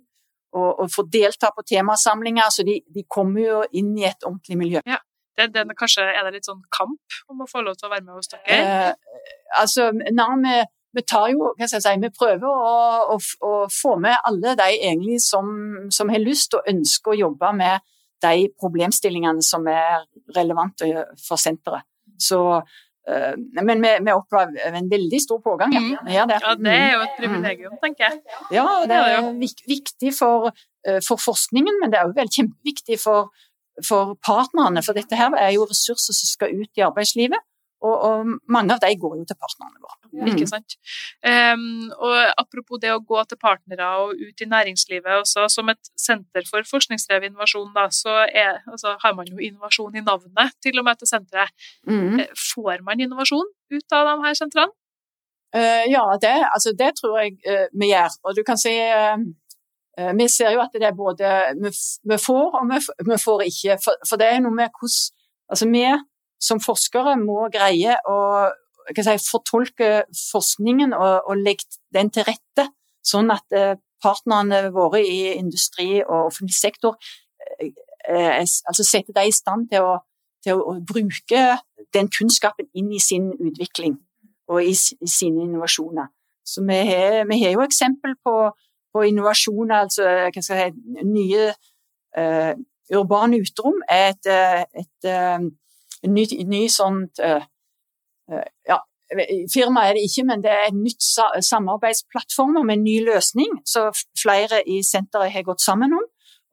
og, 0.53 0.70
og 0.79 0.91
få 0.93 1.05
delta 1.13 1.50
på 1.55 1.65
temasamlinger. 1.70 2.50
Så 2.53 2.65
de, 2.67 2.79
de, 2.96 3.05
kommer 3.10 3.41
jo 3.41 3.63
inn 3.72 3.96
i 3.98 4.08
et 4.10 4.27
ordentlig 4.27 4.60
miljø. 4.60 4.86
Ja. 4.89 5.01
Det, 5.34 5.48
det, 5.50 5.65
kanskje 5.74 6.03
er 6.05 6.22
det 6.27 6.36
litt 6.36 6.46
sånn 6.46 6.62
kamp 6.70 7.15
om 7.32 7.39
å 7.41 7.48
få 7.50 7.63
lov 7.65 7.74
til 7.79 7.88
å 7.88 7.91
være 7.96 8.05
med 8.05 8.20
hos 8.20 8.29
dere? 8.29 8.53
Eh, 8.53 9.32
altså, 9.58 9.88
nei, 9.89 10.27
vi, 10.43 10.60
vi, 10.93 11.03
tar 11.10 11.32
jo, 11.32 11.48
hva 11.58 11.65
skal 11.65 11.79
jeg 11.79 11.86
si, 11.88 12.03
vi 12.03 12.12
prøver 12.13 12.46
å, 12.46 13.15
å, 13.15 13.17
å 13.17 13.53
få 13.74 13.96
med 14.03 14.13
alle 14.29 14.53
de 14.60 14.67
egentlig 14.75 15.17
som, 15.25 15.50
som 15.89 16.13
har 16.13 16.22
lyst 16.22 16.53
og 16.53 16.70
ønsker 16.70 17.15
å 17.15 17.17
jobbe 17.24 17.50
med 17.58 17.82
de 18.24 18.48
problemstillingene 18.60 19.44
som 19.46 19.68
er 19.70 20.03
relevante 20.36 20.89
for 21.22 21.42
senteret. 21.42 21.86
Så 22.22 22.39
uh, 22.58 23.34
men 23.62 23.82
vi, 23.84 23.94
vi, 24.06 24.13
opplever 24.13 24.75
en 24.77 24.89
veldig 24.92 25.22
stor 25.22 25.42
pågang. 25.44 25.74
Ja. 25.75 25.82
Mm. 25.82 25.96
Det. 26.06 26.13
ja, 26.13 26.56
det 26.60 26.75
er 26.75 26.92
jo 26.94 27.01
et 27.06 27.18
privilegium, 27.20 27.80
tenker 27.84 28.10
jeg. 28.10 28.22
Ja, 28.56 28.68
det 28.89 29.00
er 29.00 29.32
viktig 29.70 30.13
for, 30.18 30.51
uh, 30.88 31.00
for 31.08 31.22
forskningen, 31.22 31.82
men 31.82 31.94
det 31.94 32.01
er 32.01 32.13
vel 32.15 32.32
kjempeviktig 32.32 33.00
for, 33.03 33.34
for 33.88 34.15
partnerne. 34.25 34.86
For 34.86 34.98
dette 34.98 35.20
her 35.20 35.36
er 35.39 35.56
jo 35.58 35.68
ressurser 35.70 36.15
som 36.15 36.32
skal 36.36 36.56
ut 36.62 36.80
i 36.80 36.86
arbeidslivet. 36.86 37.50
Og, 37.84 37.96
og, 38.08 38.34
mange 38.48 38.75
av 38.75 38.82
de 38.84 38.92
går 39.00 39.18
jo 39.20 39.25
til 39.28 39.38
partnerne 39.40 39.82
våre. 39.82 39.98
Mm. 40.13 40.28
Ikke 40.32 40.48
sant. 40.48 40.75
Um, 41.25 41.90
og 41.98 42.16
apropos 42.40 42.80
det 42.80 42.94
å 42.94 43.02
gå 43.04 43.24
til 43.28 43.40
partnere 43.42 43.90
og 44.04 44.13
ut 44.20 44.44
i 44.44 44.48
næringslivet, 44.50 45.10
også 45.20 45.50
som 45.52 45.72
et 45.74 45.92
senter 46.00 46.48
for 46.48 46.63
forskningsdrevet 46.70 47.32
innovasjon, 47.32 47.74
da, 47.75 47.90
så 47.92 48.22
er, 48.30 48.62
altså, 48.72 48.96
har 49.04 49.18
man 49.18 49.28
jo 49.28 49.42
innovasjon 49.42 50.00
i 50.00 50.06
navnet, 50.06 50.56
til 50.63 50.80
og 50.80 50.88
med 50.88 51.02
til 51.02 51.12
senteret. 51.12 51.52
Mm. 51.90 52.24
Eh, 52.24 52.32
får 52.54 52.86
man 52.88 53.04
innovasjon 53.04 53.52
ut 53.74 53.98
av 54.00 54.08
de 54.10 54.16
her 54.28 54.40
sentrene? 54.40 54.72
Uh, 55.54 55.84
ja, 55.92 56.06
det, 56.22 56.34
altså, 56.50 56.72
det, 56.78 56.94
tror 56.98 57.20
jeg 57.20 57.36
uh, 57.46 57.68
vi 57.78 57.92
gjør. 57.92 58.16
Og 58.24 58.38
du 58.38 58.42
kan 58.48 58.58
si 58.58 58.74
uh, 58.74 59.20
Vi 60.18 60.25
ser 60.32 60.56
jo 60.56 60.63
at 60.63 60.74
det 60.74 60.88
er 60.88 60.96
både 60.98 61.34
vi, 61.62 61.70
vi 62.10 62.18
får 62.18 62.56
og 62.58 62.72
vi, 62.72 62.80
vi 63.12 63.18
får 63.25 63.44
ikke. 63.52 63.75
For, 63.84 64.08
for, 64.10 64.18
det 64.22 64.32
er 64.32 64.42
noe 64.42 64.56
med 64.56 64.72
hvordan 64.72 65.20
Altså, 65.52 65.68
vi 65.70 65.84
som 66.44 66.60
forskere 66.64 67.16
må 67.22 67.48
greie 67.54 67.96
å 68.10 68.20
si, 68.92 69.18
fortolke 69.30 70.04
forskningen 70.32 70.94
og, 70.98 71.30
og, 71.30 71.36
legge 71.40 71.80
den 71.96 72.12
til 72.14 72.26
rette, 72.28 72.68
sånn 73.06 73.32
at 73.34 73.56
eh, 73.56 73.76
partnerne 74.04 74.68
våre 74.76 75.04
i 75.04 75.34
industri 75.38 76.02
og 76.04 76.32
offentlig 76.32 76.56
sektor 76.58 76.98
eh, 77.60 77.72
eh, 78.10 78.42
altså 78.42 78.84
setter 78.84 79.16
dem 79.16 79.30
i 79.30 79.36
stand 79.36 79.70
til 79.72 79.88
å, 79.88 79.94
til 80.44 80.60
å, 80.60 80.76
bruke 80.84 81.46
den 81.96 82.10
kunnskapen 82.12 82.68
inn 82.76 82.92
i 82.92 83.02
sin 83.04 83.32
utvikling 83.34 83.98
og 84.52 84.64
i, 84.64 84.74
i 84.74 85.10
sine 85.10 85.46
innovasjoner. 85.46 86.12
Så 86.44 86.66
vi 86.68 86.76
har, 86.90 87.24
vi 87.30 87.40
har 87.46 87.56
jo 87.56 87.64
eksempel 87.64 88.18
på, 88.20 88.36
på 88.92 89.04
innovasjoner, 89.08 89.86
altså 89.86 90.34
si, 90.44 90.66
nye 91.08 91.46
uh, 92.20 92.52
urbane 92.92 93.40
uterom 93.40 93.80
er 93.88 94.10
et, 94.12 94.28
et, 94.82 95.08
et 95.08 95.48
ny, 96.10 96.26
ny 96.50 96.64
sånt 96.72 97.22
uh, 97.24 97.44
uh, 98.32 98.48
ja, 98.68 98.80
Firma 99.52 99.84
er 99.86 99.98
det 99.98 100.08
ikke, 100.08 100.24
men 100.26 100.42
det 100.42 100.50
er 100.50 100.72
en 100.72 100.80
nytt 100.82 101.04
samarbeidsplattform 101.46 102.56
med 102.66 102.80
en 102.80 102.86
ny 102.88 102.96
løsning 103.06 103.60
som 103.70 103.92
flere 104.18 104.64
i 104.66 104.80
senteret 104.86 105.36
har 105.36 105.46
gått 105.46 105.62
sammen 105.62 105.94
om. 105.94 106.08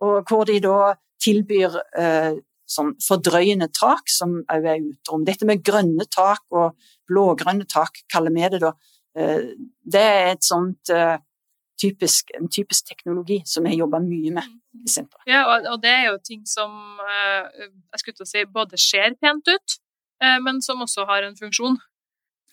og 0.05 0.29
Hvor 0.29 0.45
de 0.45 0.59
da 0.61 0.91
tilbyr 1.25 1.79
uh, 1.79 2.35
sånn 2.69 2.93
fordrøyende 3.01 3.71
tak, 3.73 4.13
som 4.13 4.43
òg 4.53 4.67
er 4.69 4.85
uterom. 4.85 5.25
Dette 5.25 5.49
med 5.49 5.65
grønne 5.65 6.05
tak 6.13 6.45
og 6.53 6.77
blågrønne 7.09 7.65
tak, 7.71 8.05
kaller 8.13 8.35
vi 8.35 8.53
det 8.53 8.61
da. 8.63 8.75
Det 9.91 10.03
er 10.05 10.29
et 10.37 10.45
sånt 10.47 10.93
typisk, 11.81 12.31
en 12.37 12.49
typisk 12.53 12.89
teknologi 12.89 13.41
som 13.49 13.67
jeg 13.69 13.81
jobber 13.81 14.03
mye 14.05 14.33
med 14.37 14.49
i 14.77 14.91
senteret. 14.91 15.25
Ja, 15.29 15.45
og, 15.49 15.79
det 15.83 15.93
er 15.93 16.11
jo 16.11 16.19
ting 16.25 16.43
som 16.49 17.01
eh, 17.05 17.69
jeg 17.93 18.03
skulle 18.03 18.19
til 18.19 18.27
å 18.27 18.33
si 18.33 18.45
både 18.59 18.81
ser 18.81 19.17
pent 19.21 19.49
ut, 19.49 19.79
eh, 20.23 20.39
men 20.45 20.61
som 20.65 20.83
også 20.85 21.07
har 21.09 21.27
en 21.27 21.39
funksjon. 21.39 21.79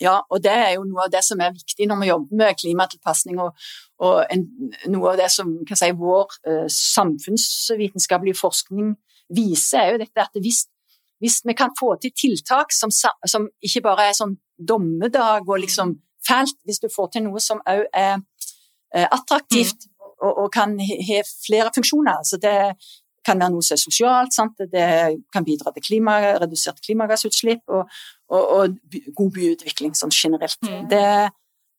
Ja, 0.02 0.20
og 0.30 0.44
det 0.46 0.54
er 0.54 0.76
jo 0.76 0.86
noe 0.86 1.08
av 1.08 1.14
det 1.14 1.24
som 1.26 1.40
er 1.42 1.56
viktig 1.56 1.88
når 1.90 2.02
vi 2.02 2.10
jobber 2.12 2.40
med 2.42 2.58
klimatilpasning, 2.62 3.40
og, 3.42 3.68
og 4.06 4.20
en, 4.34 4.46
noe 4.94 5.14
av 5.14 5.22
det 5.22 5.30
som 5.34 5.54
kan 5.68 5.80
si, 5.80 5.92
vår 5.98 6.40
eh, 6.46 6.66
samfunnsvitenskapelige 6.74 8.38
forskning 8.38 8.94
viser, 9.34 9.80
er 9.82 9.96
jo 9.96 10.02
dette 10.04 10.28
at 10.28 10.42
hvis, 10.42 10.66
hvis 11.24 11.42
vi 11.46 11.58
kan 11.58 11.74
få 11.80 11.96
til 12.02 12.14
tiltak 12.14 12.76
som, 12.76 12.94
som, 12.94 13.50
ikke 13.64 13.84
bare 13.90 14.12
er 14.12 14.18
sånn 14.18 14.38
dommedag 14.58 15.50
og 15.50 15.64
liksom 15.66 15.96
mm. 15.96 16.02
fælt, 16.30 16.62
hvis 16.66 16.82
du 16.84 16.92
får 16.94 17.16
til 17.16 17.26
noe 17.26 17.42
som 17.44 17.62
òg 17.66 17.88
er 17.90 18.22
attraktivt, 18.94 19.88
mm 19.88 19.98
og, 20.24 20.38
og 20.44 20.48
kan 20.54 20.78
ha 20.80 21.22
flere 21.46 21.72
funksjoner. 21.76 22.24
Så 22.28 22.40
det 22.42 22.58
kan 23.28 23.42
være 23.42 23.54
noe 23.54 23.66
som 23.66 23.76
er 23.76 23.82
sosialt, 23.82 24.36
sant? 24.36 24.62
det 24.72 24.88
kan 25.36 25.46
bidra 25.48 25.74
til 25.76 25.84
klima, 25.84 26.20
redusert 26.40 26.80
klimagassutslipp 26.86 27.66
og, 27.76 27.90
og, 28.32 28.54
og, 28.60 28.78
god 29.18 29.34
byutvikling 29.36 29.98
sånn 30.00 30.14
generelt. 30.16 30.62
Mm. 30.64 30.86
Det, 30.92 31.04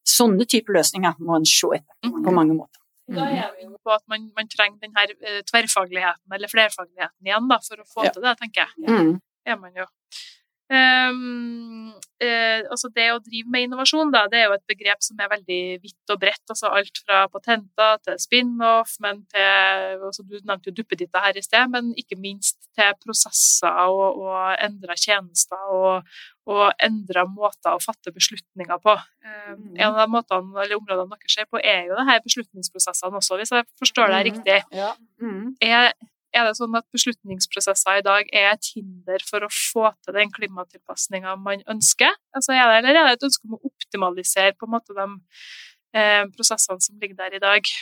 sånne 0.08 0.44
typer 0.48 0.76
løsninger 0.78 1.16
må 1.24 1.38
en 1.38 1.48
se 1.48 1.70
etter 1.78 2.10
mm. 2.10 2.20
på 2.24 2.34
mange 2.36 2.56
måter. 2.56 2.82
Da 3.08 3.24
mm. 3.24 3.38
er 3.40 3.54
vi 3.56 3.64
jo 3.64 3.74
på 3.84 3.94
at 3.94 4.04
man, 4.12 4.26
man 4.36 4.50
trenger 4.52 4.84
den 4.84 4.92
her 4.96 5.12
uh, 5.14 5.40
tverrfagligheten 5.48 6.36
eller 6.36 6.52
flerfagligheten 6.52 7.30
igjen 7.30 7.48
da, 7.48 7.58
for 7.64 7.80
å 7.80 7.88
få 7.88 8.04
ja. 8.04 8.12
til 8.12 8.24
det, 8.24 8.34
tenker 8.42 8.66
jeg. 8.66 8.84
Mm. 8.84 9.14
Er 9.48 9.60
man 9.60 9.72
jo. 9.76 9.88
Um, 10.68 11.94
uh, 12.20 12.60
altså 12.68 12.90
det 12.92 13.06
å 13.14 13.20
drive 13.24 13.48
med 13.48 13.64
innovasjon 13.64 14.10
da, 14.12 14.26
det 14.28 14.42
er 14.42 14.50
jo 14.50 14.56
et 14.58 14.64
begrep 14.68 15.00
som 15.00 15.20
er 15.24 15.30
veldig 15.32 15.60
vidt 15.80 16.12
og 16.12 16.20
bredt. 16.20 16.44
altså 16.52 16.68
Alt 16.76 17.00
fra 17.06 17.22
patenter 17.32 18.02
til 18.04 18.18
spin-off, 18.20 18.98
men 19.00 19.22
til 19.32 20.04
altså 20.10 20.26
Du 20.28 20.36
nevnte 20.36 20.68
jo 20.68 20.76
duppeditta 20.76 21.22
her 21.24 21.38
i 21.40 21.44
sted, 21.44 21.72
men 21.72 21.94
ikke 21.96 22.18
minst 22.20 22.58
til 22.76 22.98
prosesser 23.00 23.80
og, 23.88 24.20
og 24.20 24.58
endra 24.60 24.98
tjenester 24.98 25.72
og, 25.72 26.12
og 26.52 26.66
endra 26.84 27.24
måter 27.28 27.72
å 27.72 27.80
fatte 27.80 28.12
beslutninger 28.12 28.84
på. 28.84 28.98
Um, 29.24 29.72
en 29.78 29.88
av 29.88 30.02
de 30.02 30.08
måtene, 30.12 30.52
eller 30.66 30.76
områdene 30.76 31.16
dere 31.16 31.32
ser 31.32 31.48
på, 31.48 31.64
er 31.64 31.88
jo 31.88 31.96
det 31.96 32.08
her 32.10 32.20
beslutningsprosessene 32.28 33.22
også, 33.22 33.40
hvis 33.40 33.56
jeg 33.56 33.68
forstår 33.80 34.12
deg 34.12 34.30
riktig. 34.32 34.60
Ja. 34.76 34.92
Mm. 35.22 35.56
Er, 35.64 35.94
er 36.36 36.48
det 36.48 36.56
sånn 36.58 36.76
at 36.78 36.86
beslutningsprosesser 36.94 38.00
i 38.00 38.04
dag 38.06 38.28
er 38.36 38.50
et 38.52 38.70
hinder 38.74 39.22
for 39.26 39.44
å 39.44 39.50
få 39.52 39.90
til 40.04 40.16
den 40.16 40.32
klimatilpasninga 40.34 41.36
man 41.40 41.62
ønsker? 41.70 42.12
Altså 42.36 42.56
er 42.56 42.64
det, 42.68 42.80
eller 42.82 43.00
er 43.00 43.08
det 43.08 43.18
et 43.18 43.28
ønske 43.30 43.48
om 43.48 43.56
å 43.56 43.62
optimalisere 43.70 44.56
på 44.58 44.68
en 44.68 44.74
måte 44.74 44.96
de 44.96 45.06
eh, 45.96 46.24
prosessene 46.34 46.84
som 46.84 46.98
ligger 47.00 47.18
der 47.22 47.38
i 47.38 47.42
dag? 47.44 47.72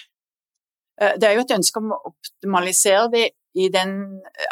Eh, 1.01 1.17
det 1.21 1.29
er 1.29 1.37
jo 1.37 1.45
et 1.47 1.57
ønske 1.59 1.83
om 1.83 1.93
å 1.97 2.01
optimalisere 2.13 3.11
det 3.13 3.27
i 3.57 3.71
den, 3.73 3.93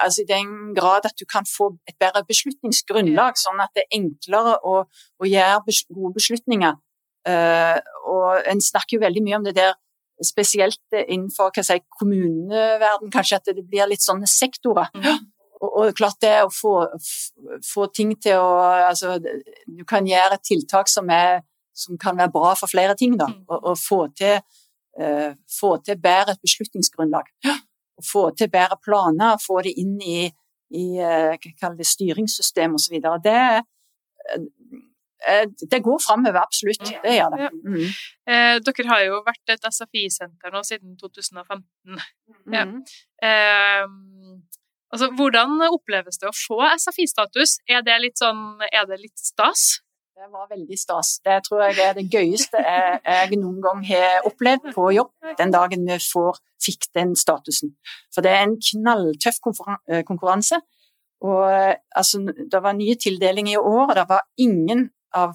altså 0.00 0.24
i 0.24 0.28
den 0.30 0.72
grad 0.76 1.04
at 1.04 1.16
du 1.20 1.26
kan 1.28 1.44
få 1.48 1.74
et 1.88 1.96
bedre 2.00 2.24
beslutningsgrunnlag, 2.28 3.36
sånn 3.36 3.60
at 3.60 3.72
det 3.76 3.84
er 3.84 3.98
enklere 4.00 4.56
å, 4.64 4.78
å 4.88 5.28
gjøre 5.28 5.76
gode 5.92 6.14
beslutninger. 6.16 6.78
Uh, 7.24 7.76
og 8.04 8.48
En 8.48 8.60
snakker 8.60 8.98
jo 8.98 9.04
veldig 9.04 9.22
mye 9.24 9.38
om 9.38 9.44
det 9.46 9.54
der 9.56 9.76
spesielt 10.22 10.98
innenfor 11.06 11.50
hva 11.54 11.64
si, 11.66 11.78
kommuneverden, 11.98 13.10
kanskje 13.14 13.40
at 13.40 13.50
det 13.56 13.64
blir 13.66 13.88
litt 13.90 14.04
sånne 14.04 14.28
sektorer. 14.30 14.92
Mm. 14.94 15.24
Og, 15.60 15.68
og, 15.70 15.90
klart 15.96 16.20
det 16.22 16.34
å 16.44 16.50
få, 16.52 16.74
få, 17.64 17.88
ting 17.94 18.12
til 18.20 18.36
å 18.42 18.54
Altså, 18.90 19.16
du 19.18 19.84
kan 19.88 20.06
gjøre 20.06 20.36
et 20.36 20.44
tiltak 20.44 20.90
som, 20.92 21.08
er, 21.10 21.40
som 21.72 21.98
kan 22.00 22.18
være 22.18 22.34
bra 22.34 22.52
for 22.58 22.70
flere 22.70 22.96
ting, 22.98 23.16
da. 23.20 23.30
Mm. 23.32 23.44
Og, 23.48 23.70
og 23.72 23.80
få, 23.80 24.00
til, 24.18 24.42
uh, 25.00 25.30
få 25.58 25.76
til 25.86 26.00
bedre 26.02 26.36
beslutningsgrunnlag. 26.42 27.30
Og 27.48 28.06
få 28.06 28.28
til 28.36 28.50
bedre 28.52 28.78
planer, 28.82 29.40
få 29.42 29.62
det 29.64 29.76
inn 29.80 29.96
i, 30.02 30.26
i 30.74 30.88
uh, 31.00 31.32
hva 31.62 31.72
det, 31.78 31.88
styringssystem 31.88 32.76
osv. 32.76 33.00
Det, 33.24 33.40
Eh, 34.32 34.40
det 35.70 35.80
går 35.84 36.00
framover, 36.06 36.40
absolutt. 36.42 36.84
Det 37.04 37.14
gjør 37.16 37.36
det. 37.36 37.50
Mm. 37.64 37.86
Eh, 38.28 38.56
dere 38.66 38.88
har 38.90 39.04
jo 39.06 39.20
vært 39.26 39.54
et 39.54 39.68
SFI-senter 39.70 40.52
nå 40.54 40.62
siden 40.66 40.96
2015. 41.00 41.64
Mm. 41.88 42.02
Ja. 42.52 42.64
Eh, 43.28 43.86
altså, 44.92 45.10
hvordan 45.16 45.64
oppleves 45.70 46.20
det 46.20 46.30
å 46.30 46.36
få 46.36 46.60
SFI-status? 46.74 47.58
Er 47.68 47.86
det 47.86 48.00
litt 48.02 48.20
sånn 48.20 48.62
Er 48.70 48.86
det 48.90 49.00
litt 49.02 49.18
stas? 49.18 49.80
Det 50.14 50.28
var 50.30 50.46
veldig 50.46 50.76
stas. 50.78 51.16
Det 51.26 51.40
tror 51.42 51.64
jeg 51.64 51.80
er 51.82 51.96
det 51.96 52.04
gøyeste 52.06 52.60
jeg, 52.62 52.98
jeg 53.02 53.38
noen 53.40 53.58
gang 53.64 53.80
har 53.88 54.28
opplevd 54.28 54.68
på 54.76 54.92
jobb, 54.94 55.10
den 55.40 55.50
dagen 55.50 55.88
vi 55.88 55.96
får, 55.98 56.38
fikk 56.62 56.86
den 56.94 57.16
statusen. 57.18 57.72
For 58.14 58.22
det 58.22 58.30
er 58.30 58.44
en 58.44 58.54
knalltøff 58.62 59.40
eh, 59.42 60.04
konkurranse. 60.06 60.60
Og 61.24 61.76
altså, 61.96 62.20
Det 62.52 62.62
var 62.62 62.76
nye 62.78 62.94
tildelinger 62.94 63.52
i 63.56 63.56
år, 63.60 63.88
og 63.88 63.94
det 63.98 64.06
var 64.08 64.22
ingen 64.38 64.90
av 65.14 65.34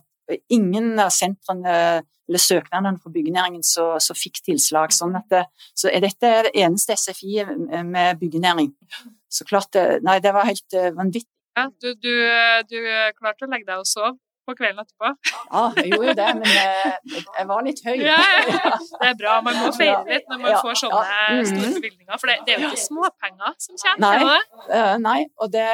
ingen 0.53 0.93
av 0.99 1.11
sentrene 1.13 1.73
eller 2.29 2.41
søknadene 2.43 3.01
for 3.01 3.13
byggenæringen 3.13 3.63
som 3.65 4.17
fikk 4.17 4.43
tilslag. 4.45 4.93
Sånn 4.93 5.17
det, 5.31 5.47
så 5.73 5.89
er 5.89 6.03
dette 6.05 6.29
det 6.45 6.53
eneste 6.61 6.97
SFI 6.99 7.41
med 7.87 8.19
byggenæring. 8.21 8.69
Så 9.29 9.47
klart 9.49 9.77
Nei, 10.05 10.19
det 10.21 10.33
var 10.33 10.45
helt 10.45 10.77
eh, 10.77 10.91
vanvittig. 10.93 11.29
Ja, 11.57 11.67
du, 11.81 11.89
du, 11.97 12.13
du 12.69 12.77
klarte 13.17 13.47
å 13.47 13.49
legge 13.49 13.67
deg 13.67 13.81
og 13.81 13.89
sove 13.89 14.13
på 14.47 14.55
kvelden 14.57 14.81
etterpå? 14.83 15.11
Ja, 15.49 15.63
jeg 15.77 15.91
gjorde 15.93 16.07
jo 16.09 16.15
det, 16.19 16.27
men 16.39 16.53
jeg, 16.53 17.23
jeg 17.37 17.47
var 17.49 17.65
litt 17.65 17.81
høy. 17.85 17.95
Ja, 18.05 18.17
ja, 18.49 18.71
Det 18.93 19.09
er 19.09 19.17
bra. 19.19 19.35
Man 19.45 19.59
må 19.61 19.71
feire 19.75 20.01
litt 20.07 20.29
når 20.31 20.41
man 20.43 20.57
får 20.63 20.79
sånne 20.83 21.01
mm. 21.03 21.43
store 21.51 21.73
bevilgninger, 21.75 22.21
for 22.21 22.31
det, 22.31 22.37
det, 22.47 22.55
er 22.55 22.63
jo 22.63 22.71
ikke 22.71 22.85
småpenger 22.85 23.57
som 23.65 23.81
kommer. 23.83 24.05
Nei, 24.05 24.39
uh, 24.71 24.95
nei 25.03 25.19
og 25.39 25.51
det, 25.53 25.67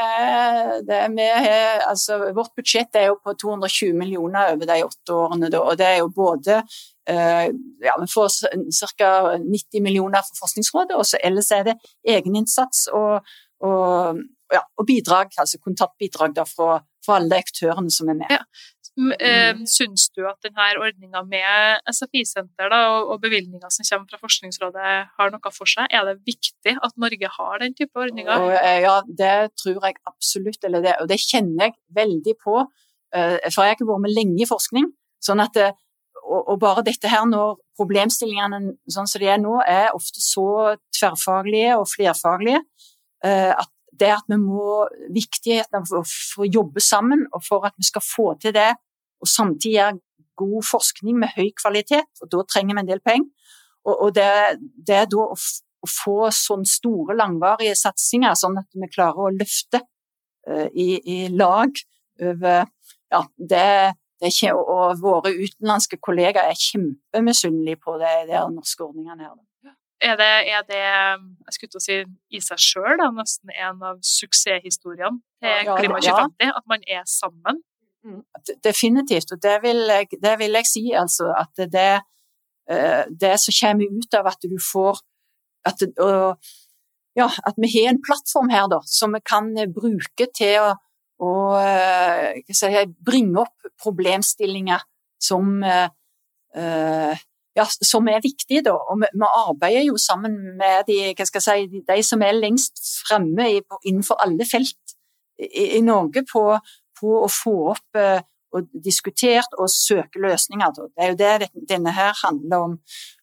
det 0.89 1.01
med, 1.13 1.86
altså, 1.86 2.19
Vårt 2.36 2.53
budsjett 2.57 3.00
er 3.00 3.10
jo 3.12 3.19
på 3.24 3.36
220 3.45 3.95
millioner 3.98 4.53
over 4.55 4.69
de 4.69 4.81
åtte 4.86 5.15
årene, 5.15 5.51
og 5.62 5.74
det 5.79 5.89
er 5.89 6.01
jo 6.01 6.12
både 6.15 6.62
uh, 6.62 7.48
ja, 7.86 7.98
Vi 8.01 8.12
får 8.12 8.39
ca. 8.98 9.12
90 9.41 9.84
millioner 9.84 10.25
fra 10.25 10.39
Forskningsrådet, 10.41 10.98
og 10.98 11.05
så 11.07 11.22
ellers 11.24 11.51
er 11.55 11.69
det 11.69 11.77
egeninnsats 12.15 12.88
og, 12.93 13.25
og, 13.65 14.22
ja, 14.53 14.62
og 14.77 14.88
bidrag, 14.88 15.34
altså 15.41 15.60
kontantbidrag 15.63 16.36
da, 16.36 16.45
fra, 16.50 16.79
fra 17.05 17.19
alle 17.21 17.39
aktørene 17.43 17.93
som 17.93 18.09
er 18.12 18.19
med. 18.24 18.33
Ja. 18.33 18.43
Mm. 18.95 19.65
Syns 19.67 20.07
du 20.15 20.21
at 20.24 20.39
denne 20.45 20.65
ordninga 20.79 21.19
med 21.27 21.83
SFI-senter 21.91 22.71
og, 22.71 23.17
bevilgninger 23.24 23.71
som 23.74 23.88
kommer 23.89 24.07
fra 24.12 24.19
Forskningsrådet, 24.21 24.93
har 25.17 25.33
noe 25.33 25.51
for 25.51 25.67
seg? 25.67 25.91
Er 25.91 26.07
det 26.07 26.21
viktig 26.27 26.77
at 26.79 26.95
Norge 27.01 27.31
har 27.38 27.59
den 27.63 27.75
type 27.75 28.00
ordninger? 28.00 28.47
Eh, 28.55 28.83
ja, 28.85 29.01
det 29.07 29.33
tror 29.59 29.83
jeg 29.83 30.00
absolutt. 30.07 30.62
Det, 30.63 30.95
og 31.01 31.09
det 31.12 31.19
kjenner 31.19 31.67
jeg 31.67 31.75
veldig 31.97 32.38
på. 32.43 32.62
Eh, 33.15 33.35
for 33.50 33.65
jeg 33.65 33.74
har 33.74 33.79
ikke 33.79 33.91
vært 33.91 34.05
med 34.07 34.15
lenge 34.15 34.45
i 34.45 34.50
forskning. 34.50 34.93
sånn 35.25 35.41
at 35.41 35.55
det, 35.57 35.71
og 36.25 36.57
bare 36.62 36.83
dette 36.85 37.09
her 37.09 37.25
når 37.27 37.55
problemstillingene 37.77 38.75
sånn 38.89 39.09
som 39.09 39.21
de 39.21 39.27
er 39.29 39.39
nå, 39.41 39.59
er 39.67 39.93
ofte 39.93 40.21
så 40.24 40.75
tverrfaglige 40.95 41.75
og 41.79 41.88
flerfaglige 41.89 42.62
at 43.25 43.69
det 43.99 44.11
at 44.15 44.27
vi 44.31 44.37
må 44.41 44.85
Viktigheten 45.15 45.79
av 45.79 45.91
å 45.95 46.47
jobbe 46.47 46.83
sammen, 46.83 47.25
og 47.33 47.43
for 47.45 47.67
at 47.67 47.75
vi 47.79 47.87
skal 47.87 48.03
få 48.05 48.33
til 48.41 48.55
det, 48.55 48.71
og 49.21 49.29
samtidig 49.29 49.77
gjøre 49.77 49.99
god 50.35 50.67
forskning 50.67 51.19
med 51.21 51.33
høy 51.35 51.51
kvalitet, 51.55 52.09
og 52.21 52.31
da 52.31 52.43
trenger 52.49 52.75
vi 52.75 52.83
en 52.83 52.89
del 52.89 53.01
penger. 53.05 53.29
Og, 53.85 53.93
og 53.93 54.15
det, 54.17 54.29
det, 54.87 55.01
er 55.03 55.09
da 55.11 55.27
å, 55.29 55.35
å 55.37 55.89
få 55.89 56.17
sånne 56.33 56.69
store, 56.69 57.15
langvarige 57.17 57.75
satsinger, 57.79 58.35
sånn 58.39 58.59
at 58.61 58.69
vi 58.73 58.89
klarer 58.91 59.27
å 59.27 59.33
løfte 59.35 59.83
uh, 60.49 60.67
i, 60.73 60.89
i, 60.99 61.19
lag 61.33 61.71
over 62.21 62.65
Ja, 63.13 63.21
det, 63.37 63.65
det 64.19 64.31
ikke, 64.33 64.55
og 64.57 64.97
våre 64.99 65.31
utenlandske 65.35 65.99
kollegaer 66.03 66.49
er 66.49 66.57
kjempemisunnelige 66.59 67.79
på 67.85 67.99
det, 68.01 68.15
de 68.31 68.41
norske 68.51 68.83
ordningene 68.83 69.27
her. 69.27 69.35
Er 70.03 70.17
det, 70.19 70.33
er 70.51 70.63
det, 70.67 70.81
jeg 71.45 71.55
skulle 71.55 71.71
til 71.71 71.79
å 71.79 71.83
si, 71.85 71.95
i 72.35 72.41
seg 72.43 72.59
sjøl 72.59 72.99
nesten 73.15 73.53
en 73.53 73.79
av 73.79 74.01
suksesshistoriene 74.03 75.21
til 75.39 75.71
Klima 75.79 76.01
2050? 76.03 76.43
Ja. 76.43 76.51
At 76.59 76.67
man 76.67 76.83
er 76.83 77.05
sammen? 77.07 77.61
Mm. 78.05 78.21
Definitivt, 78.63 79.31
og 79.31 79.41
det 79.41 79.55
vil 79.63 79.79
jeg, 79.89 80.19
det 80.21 80.35
vil 80.41 80.59
jeg 80.59 80.69
si. 80.69 80.83
Altså, 80.93 81.31
at 81.33 81.63
det, 81.71 81.91
eh, 82.69 83.03
det 83.09 83.33
som 83.41 83.55
kommer 83.61 83.97
ut 83.97 84.19
av 84.19 84.29
at 84.33 84.45
du 84.45 84.57
får 84.61 84.99
at, 85.65 85.81
og, 86.03 86.51
ja, 87.17 87.29
at 87.47 87.57
vi 87.57 87.71
har 87.73 87.93
en 87.93 88.01
plattform 88.05 88.51
her 88.53 88.67
da, 88.69 88.81
som 88.85 89.15
vi 89.15 89.23
kan 89.25 89.49
bruke 89.73 90.27
til 90.37 90.59
å, 90.61 90.73
å 91.23 91.31
eh, 91.61 92.43
si, 92.51 92.73
bringe 93.07 93.41
opp 93.45 93.71
problemstillinger 93.81 94.83
som 95.25 95.63
uh, 95.63 95.87
ja, 97.55 97.65
som 97.65 98.07
er 98.12 98.24
viktig. 98.24 98.62
Da. 98.65 98.75
Og 98.75 99.01
vi, 99.01 99.09
vi, 99.13 99.31
arbeider 99.47 99.88
jo 99.88 99.97
sammen 100.01 100.35
med 100.59 100.89
de, 100.89 101.00
si, 101.24 101.81
de 101.88 102.00
som 102.03 102.24
er 102.25 102.38
lengst 102.38 102.81
fremme 103.07 103.50
innenfor 103.83 104.19
alle 104.25 104.47
felt 104.50 104.95
i, 105.39 105.77
i 105.77 105.81
Norge 105.83 106.25
på, 106.31 106.47
på, 107.00 107.19
å 107.24 107.29
få 107.31 107.55
opp 107.74 108.00
eh, 108.00 108.24
og 108.55 108.69
diskutert 108.83 109.57
og 109.59 109.67
søke 109.71 110.21
løsninger. 110.24 110.75
Da. 110.77 110.85
Det 110.88 111.03
er 111.03 111.12
jo 111.12 111.17
det 111.19 111.65
denne 111.69 111.91
her 111.95 112.15
handler 112.21 112.69
om. 112.69 112.77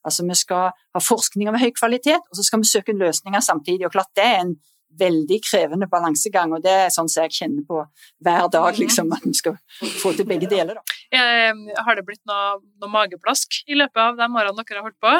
Altså, 0.04 0.26
vi 0.28 0.36
skal 0.36 0.72
ha 0.72 1.00
forskning 1.00 1.48
av 1.48 1.56
høy 1.62 1.70
kvalitet, 1.78 2.28
og 2.28 2.36
så 2.36 2.44
skal 2.44 2.60
vi 2.60 2.68
søke 2.68 2.96
løsninger 2.96 3.40
samtidig. 3.40 3.86
Og 3.88 3.94
klart 3.94 4.12
det 4.18 4.26
er 4.26 4.42
en 4.42 4.52
veldig 5.00 5.38
krevende 5.46 5.88
balansegang, 5.88 6.52
og 6.52 6.60
det 6.64 6.72
er 6.82 6.92
sånn 6.92 7.08
som 7.08 7.24
jeg 7.24 7.36
kjenner 7.38 7.64
på 7.64 7.80
hver 8.24 8.50
dag, 8.52 8.76
liksom, 8.76 9.12
at 9.16 9.24
vi 9.24 9.32
skal 9.38 9.56
få 10.02 10.12
til 10.18 10.28
begge 10.28 10.50
deler. 10.50 10.76
Da. 10.76 11.00
Har 11.12 11.98
det 11.98 12.06
blitt 12.06 12.22
noe, 12.28 12.60
noe, 12.80 12.88
mageplask 12.88 13.58
i 13.68 13.76
løpet 13.76 14.00
av 14.00 14.16
de 14.16 14.28
årene 14.30 14.64
dere 14.64 14.80
har 14.80 14.86
holdt 14.86 15.02
på? 15.02 15.12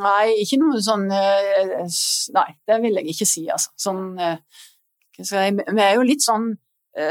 Nei, 0.00 0.28
ikke 0.40 0.56
noe 0.62 0.78
sånn 0.80 1.04
eh, 1.12 1.82
Nei, 2.32 2.46
det 2.64 2.78
vil 2.80 3.00
jeg 3.00 3.10
ikke 3.12 3.28
si, 3.28 3.42
altså. 3.52 3.74
Sånn 3.76 4.14
eh, 4.16 4.38
Vi 5.18 5.82
er 5.84 5.98
jo 5.98 6.06
litt 6.06 6.24
sånn 6.24 6.46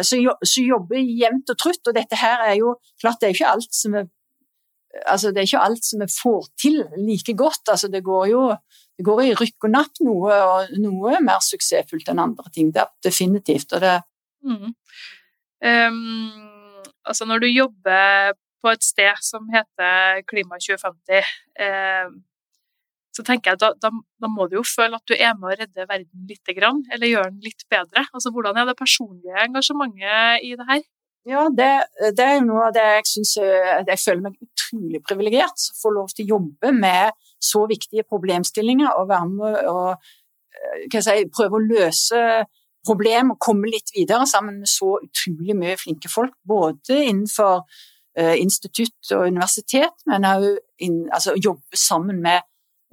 Så 0.01 0.17
som 0.47 0.65
jobber 0.65 0.97
jevnt 0.97 1.51
og 1.53 1.59
trutt, 1.59 1.83
og 1.91 1.93
dette 1.93 2.17
her 2.17 2.41
er 2.47 2.55
jo 2.57 2.73
klart 3.03 3.21
det 3.21 3.29
er 3.29 3.37
ikke 3.37 3.53
alt 3.53 3.77
som 3.77 3.99
vi 3.99 4.05
Altså, 5.09 5.31
det 5.33 5.41
er 5.41 5.47
ikke 5.47 5.65
alt 5.65 5.85
som 5.87 6.03
vi 6.03 6.05
får 6.13 6.43
til 6.61 6.75
like 7.01 7.33
godt. 7.33 7.63
Altså, 7.73 7.87
det 7.89 8.03
går 8.05 8.27
jo 8.29 8.43
det 8.97 9.05
går 9.07 9.21
i 9.23 9.33
rykk 9.33 9.65
og 9.65 9.73
napp 9.73 10.01
noe, 10.05 10.35
og 10.37 10.73
noe 10.81 11.15
er 11.17 11.23
mer 11.25 11.41
suksessfullt 11.41 12.11
enn 12.11 12.21
andre 12.21 12.51
ting. 12.53 12.69
Det 12.73 12.83
er 12.83 12.91
definitivt. 13.07 13.73
Og 13.73 13.81
det 13.81 13.95
mm. 14.45 14.73
um, 15.65 16.52
Altså, 17.07 17.27
når 17.29 17.43
du 17.43 17.49
jobber 17.51 18.33
på 18.63 18.71
et 18.71 18.85
sted 18.85 19.19
som 19.25 19.49
heter 19.51 20.21
Klima 20.29 20.59
2050, 20.61 21.33
eh, 21.65 22.13
så 23.13 23.25
tenker 23.27 23.53
jeg 23.53 23.61
da, 23.61 23.69
da, 23.77 23.91
da, 24.23 24.29
må 24.31 24.47
du 24.49 24.57
jo 24.57 24.63
føle 24.65 24.97
at 24.97 25.09
du 25.09 25.13
er 25.13 25.35
med 25.37 25.51
å 25.51 25.57
redde 25.59 25.85
verden 25.89 26.25
litt, 26.29 26.49
eller 26.49 27.09
gjøre 27.09 27.29
den 27.29 27.43
litt 27.45 27.65
bedre. 27.69 28.07
Altså, 28.09 28.31
hvordan 28.33 28.57
er 28.57 28.69
det 28.69 28.79
personlige 28.79 29.43
engasjementet 29.43 30.47
i 30.47 30.55
det 30.57 30.67
her? 30.69 30.81
Ja, 31.29 31.45
det, 31.55 31.69
det 32.17 32.23
er 32.23 32.33
jo 32.35 32.47
noe 32.49 32.65
av 32.67 32.73
det 32.75 32.81
jeg 32.83 33.03
syns 33.07 33.37
Jeg 33.39 33.99
føler 34.01 34.25
meg 34.25 34.33
utrolig 34.43 34.99
privilegert 35.07 35.61
som 35.61 35.77
får 35.79 35.93
lov 35.95 36.09
til 36.11 36.25
å 36.25 36.33
jobbe 36.33 36.73
med 36.75 37.15
så 37.43 37.61
viktige 37.69 38.03
problemstillinger 38.09 38.97
og 38.99 39.07
være 39.11 39.29
med 39.31 39.61
og 39.71 39.93
eh, 39.93 40.99
si, 40.99 41.15
prøve 41.31 41.59
å 41.59 41.63
løse 41.63 42.19
problem 42.85 43.33
å 43.33 43.39
komme 43.41 43.71
litt 43.71 43.93
videre 43.95 44.27
sammen 44.29 44.61
med 44.61 44.71
så 44.71 44.97
utrolig 45.03 45.55
mye 45.57 45.79
flinke 45.79 46.11
folk. 46.11 46.35
Både 46.47 46.99
innenfor 47.05 47.63
uh, 48.19 48.35
institutt 48.39 49.13
og 49.15 49.27
universitet, 49.27 49.95
men 50.09 50.27
òg 50.27 50.49
altså, 51.13 51.37
jobbe 51.39 51.79
sammen 51.79 52.21
med 52.23 52.43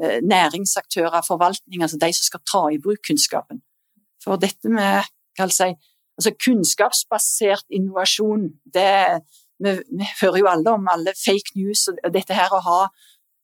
uh, 0.03 0.19
næringsaktører, 0.23 1.25
forvaltning, 1.27 1.83
altså 1.83 2.01
de 2.01 2.13
som 2.17 2.29
skal 2.29 2.45
ta 2.53 2.65
i 2.71 2.81
bruk 2.83 3.03
kunnskapen. 3.09 3.63
For 4.25 4.41
dette 4.41 4.69
med 4.69 5.09
si, 5.51 5.71
altså 6.19 6.35
kunnskapsbasert 6.45 7.67
innovasjon, 7.73 8.51
det 8.75 9.23
vi, 9.61 9.77
vi, 9.93 10.07
hører 10.21 10.41
jo 10.41 10.49
alle 10.49 10.75
om 10.77 10.89
alle 10.93 11.13
fake 11.17 11.57
news 11.57 11.87
og 11.93 12.13
dette 12.13 12.37
her 12.37 12.53
å 12.53 12.63
ha 12.65 12.81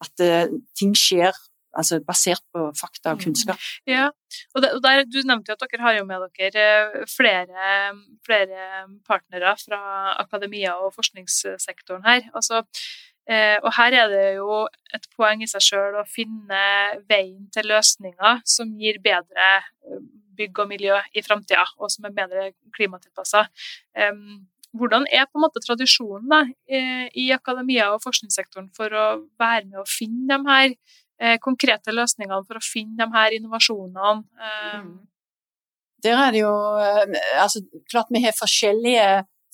at 0.04 0.24
uh, 0.24 0.52
ting 0.78 0.92
skjer 0.96 1.32
altså 1.76 2.00
basert 2.04 2.44
på 2.54 2.70
fakta 2.76 3.12
og 3.12 3.20
mm. 3.20 3.24
kunnskap. 3.24 3.66
Ja, 3.88 4.08
og, 4.54 4.62
der, 4.62 5.04
Du 5.04 5.20
nevnte 5.24 5.52
jo 5.52 5.56
at 5.56 5.64
dere 5.64 5.84
har 5.84 5.98
jo 5.98 6.06
med 6.08 6.24
dere 6.38 6.64
eh, 6.66 7.04
flere, 7.10 7.66
flere 8.26 8.86
partnere 9.06 9.56
fra 9.60 9.80
akademia 10.22 10.76
og 10.82 10.94
forskningssektoren 10.96 12.06
her. 12.06 12.26
Altså, 12.34 12.62
eh, 13.30 13.56
og 13.62 13.72
her 13.78 13.98
er 14.02 14.12
det 14.12 14.26
jo 14.38 14.64
et 14.96 15.08
poeng 15.16 15.44
i 15.44 15.50
seg 15.50 15.64
sjøl 15.68 16.00
å 16.00 16.08
finne 16.10 16.64
veien 17.08 17.46
til 17.54 17.70
løsninger 17.72 18.42
som 18.56 18.74
gir 18.80 19.00
bedre 19.04 19.52
eh, 19.60 20.02
bygg 20.36 20.58
og 20.60 20.68
miljø 20.68 20.98
i 21.16 21.24
framtida, 21.24 21.64
og 21.80 21.88
som 21.92 22.04
er 22.04 22.12
bedre 22.12 22.50
klimatilpassa. 22.76 23.46
Hvordan 24.76 25.06
er 25.08 25.24
på 25.24 25.38
en 25.38 25.44
måte 25.46 25.62
tradisjonen 25.64 26.26
da, 26.28 26.42
i 27.16 27.30
akademia 27.32 27.86
og 27.94 28.02
forskningssektoren 28.02 28.66
for 28.76 28.92
å 28.92 29.06
være 29.40 29.62
med 29.70 29.80
å 29.80 29.86
finne 29.88 30.36
de 30.36 30.50
her 30.50 30.74
konkrete 31.42 31.94
løsningene, 31.94 32.44
for 32.44 32.58
å 32.58 32.64
finne 32.64 32.98
de 33.00 33.06
her 33.14 33.36
innovasjonene? 33.38 34.24
Eh. 34.40 34.80
Mm. 34.82 34.96
Der 36.04 36.22
er 36.26 36.34
det 36.34 36.42
jo 36.42 36.54
eh, 36.78 37.20
altså, 37.40 37.62
Klart 37.90 38.12
vi 38.12 38.22
har 38.24 38.36
forskjellige 38.36 39.06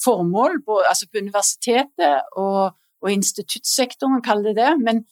formål, 0.02 0.58
på, 0.66 0.80
altså 0.88 1.06
på 1.06 1.22
universitetet 1.22 2.32
og, 2.40 2.72
og 3.02 3.12
instituttsektoren, 3.12 4.24
kaller 4.26 4.50
det 4.50 4.64
det. 4.64 4.72
Men, 4.82 5.04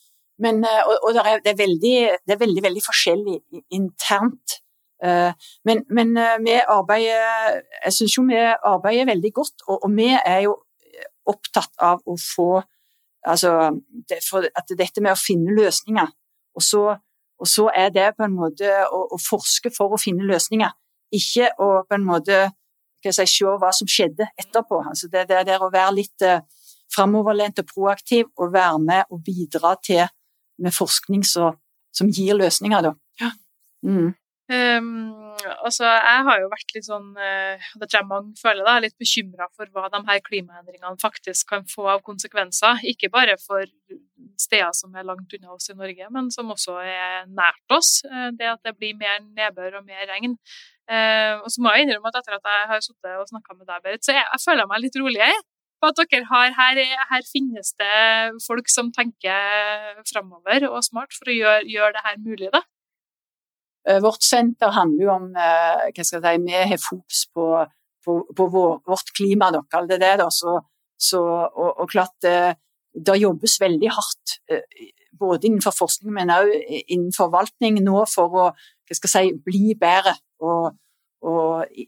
men 0.43 0.65
eh, 0.67 0.83
og, 0.87 0.97
og 1.07 1.15
det, 1.15 1.27
er, 1.27 1.45
det, 1.45 1.55
er 1.55 1.63
veldig, 1.63 1.95
det, 2.27 2.35
er, 2.35 2.43
veldig, 2.43 2.67
veldig 2.67 2.85
forskjellig 2.89 3.39
internt 3.79 4.61
Eh, 5.03 5.33
men, 5.65 5.85
men 5.89 6.17
eh, 6.17 6.37
vi 6.45 6.55
arbeider 6.61 7.63
Jeg 7.85 7.93
syns 7.97 8.17
jo 8.19 8.25
vi 8.29 8.37
arbeider 8.37 9.07
veldig 9.09 9.31
godt, 9.33 9.63
og, 9.67 9.79
og, 9.87 9.95
vi 9.97 10.11
er 10.13 10.43
jo 10.45 10.59
opptatt 11.25 11.73
av 11.81 12.03
å 12.05 12.17
få 12.21 12.51
Altså 13.29 13.53
det, 14.09 14.19
at 14.57 14.71
dette 14.73 15.03
med 15.05 15.13
å 15.13 15.19
finne 15.21 15.53
løsninger. 15.53 16.07
Og 16.57 16.65
så, 16.65 16.85
og 17.41 17.49
så 17.49 17.69
er 17.77 17.93
det 17.95 18.09
på 18.17 18.27
en 18.27 18.37
måte 18.37 18.71
å, 18.87 19.05
å, 19.15 19.19
forske 19.21 19.73
for 19.75 19.95
å 19.95 20.01
finne 20.01 20.27
løsninger, 20.29 20.73
ikke 21.15 21.51
å 21.63 21.71
på 21.89 21.97
en 21.97 22.07
måte 22.07 22.41
si, 23.03 23.27
se 23.27 23.53
hva 23.63 23.73
som 23.75 23.89
skjedde 23.91 24.29
etterpå. 24.39 24.83
Altså 24.91 25.11
det, 25.13 25.27
det 25.31 25.43
er 25.47 25.63
å 25.63 25.73
være 25.73 25.97
litt 25.97 26.27
eh, 26.27 26.43
framoverlent 26.95 27.63
og 27.63 27.69
proaktiv 27.71 28.29
og 28.37 28.55
være 28.55 28.81
med 28.83 29.11
og 29.11 29.23
bidra 29.27 29.77
til 29.85 30.07
med 30.61 30.75
forskning 30.77 31.23
så, 31.25 31.55
som 31.97 32.11
gir 32.13 32.37
løsninger, 32.37 32.85
da. 32.85 32.93
Ja. 33.23 33.31
Mm. 33.87 34.11
Um, 34.51 35.13
altså, 35.63 35.87
jeg 35.87 36.23
har 36.27 36.41
jo 36.43 36.49
vært 36.51 36.73
litt 36.75 36.87
sånn 36.89 37.13
uh, 37.15 37.69
det 37.79 37.89
jeg 37.95 38.07
mange 38.09 38.35
føler 38.41 38.67
da, 38.67 38.81
litt 38.83 38.97
bekymra 38.99 39.47
for 39.55 39.71
hva 39.71 39.87
de 39.93 40.01
her 40.09 40.19
klimaendringene 40.27 40.99
faktisk 41.01 41.53
kan 41.53 41.63
få 41.71 41.87
av 41.93 42.03
konsekvenser. 42.07 42.83
Ikke 42.91 43.13
bare 43.15 43.39
for 43.41 43.63
steder 44.41 44.73
som 44.77 44.95
er 44.97 45.07
langt 45.07 45.33
unna 45.37 45.55
oss 45.55 45.71
i 45.71 45.77
Norge, 45.77 46.09
men 46.15 46.31
som 46.35 46.51
også 46.55 46.79
er 46.83 47.29
nært 47.29 47.77
oss. 47.77 48.01
Uh, 48.09 48.31
det 48.37 48.49
at 48.55 48.67
det 48.67 48.77
blir 48.79 48.99
mer 48.99 49.21
nedbør 49.23 49.81
og 49.81 49.87
mer 49.87 50.09
regn. 50.11 50.37
Uh, 50.91 51.39
og 51.45 51.49
så 51.53 51.63
må 51.63 51.75
jeg 51.75 51.87
innrømme 51.87 52.11
at 52.11 52.19
etter 52.21 52.37
at 52.39 52.51
jeg 52.51 52.69
har 52.73 52.85
sittet 52.85 53.17
og 53.21 53.31
snakka 53.31 53.57
med 53.57 53.69
deg, 53.69 53.83
Berit, 53.85 54.05
så 54.05 54.17
jeg, 54.17 54.27
jeg, 54.27 54.45
føler 54.45 54.69
meg 54.71 54.85
litt 54.85 54.99
roligere. 55.01 55.39
På 55.81 55.89
at 55.89 56.01
dere 56.03 56.27
har, 56.29 56.51
her, 56.59 56.79
her 57.09 57.23
finnes 57.25 57.71
det 57.81 58.01
folk 58.45 58.69
som 58.69 58.91
tenker 58.93 60.03
framover 60.11 60.67
og 60.69 60.83
smart 60.85 61.15
for 61.17 61.31
å 61.33 61.37
gjøre, 61.37 61.63
gjøre 61.73 61.95
det 61.97 62.03
her 62.05 62.19
mulig. 62.21 62.51
da. 62.53 62.61
vårt 64.05 64.27
senter 64.27 64.75
handler 64.77 65.05
jo 65.07 65.13
om 65.15 65.31
hva 65.33 66.05
skal 66.05 66.19
jeg 66.19 66.43
si, 66.43 66.43
Vi 66.45 66.59
har 66.75 66.83
fokus 66.85 67.23
på, 67.33 67.47
på, 68.05 68.19
på 68.37 68.49
vår, 68.53 68.75
vårt 68.93 69.15
klima, 69.17 69.49
da, 69.57 69.63
kall 69.73 69.89
det 69.89 70.03
det. 70.05 70.19
da, 70.21 70.29
så, 70.29 70.59
så, 71.01 71.23
og, 71.49 71.71
og 71.81 71.89
klart 71.89 72.29
det 72.95 73.21
jobbes 73.21 73.61
veldig 73.61 73.91
hardt 73.95 74.37
både 75.21 75.47
innenfor 75.47 75.75
forskning, 75.77 76.13
men 76.17 76.33
også 76.33 76.61
innen 76.89 77.15
forvaltning 77.17 77.81
nå 77.85 78.05
for 78.11 78.37
å 78.41 78.47
si, 78.91 79.25
bli 79.45 79.75
bedre 79.79 80.15
og, 80.43 80.77
og, 81.27 81.81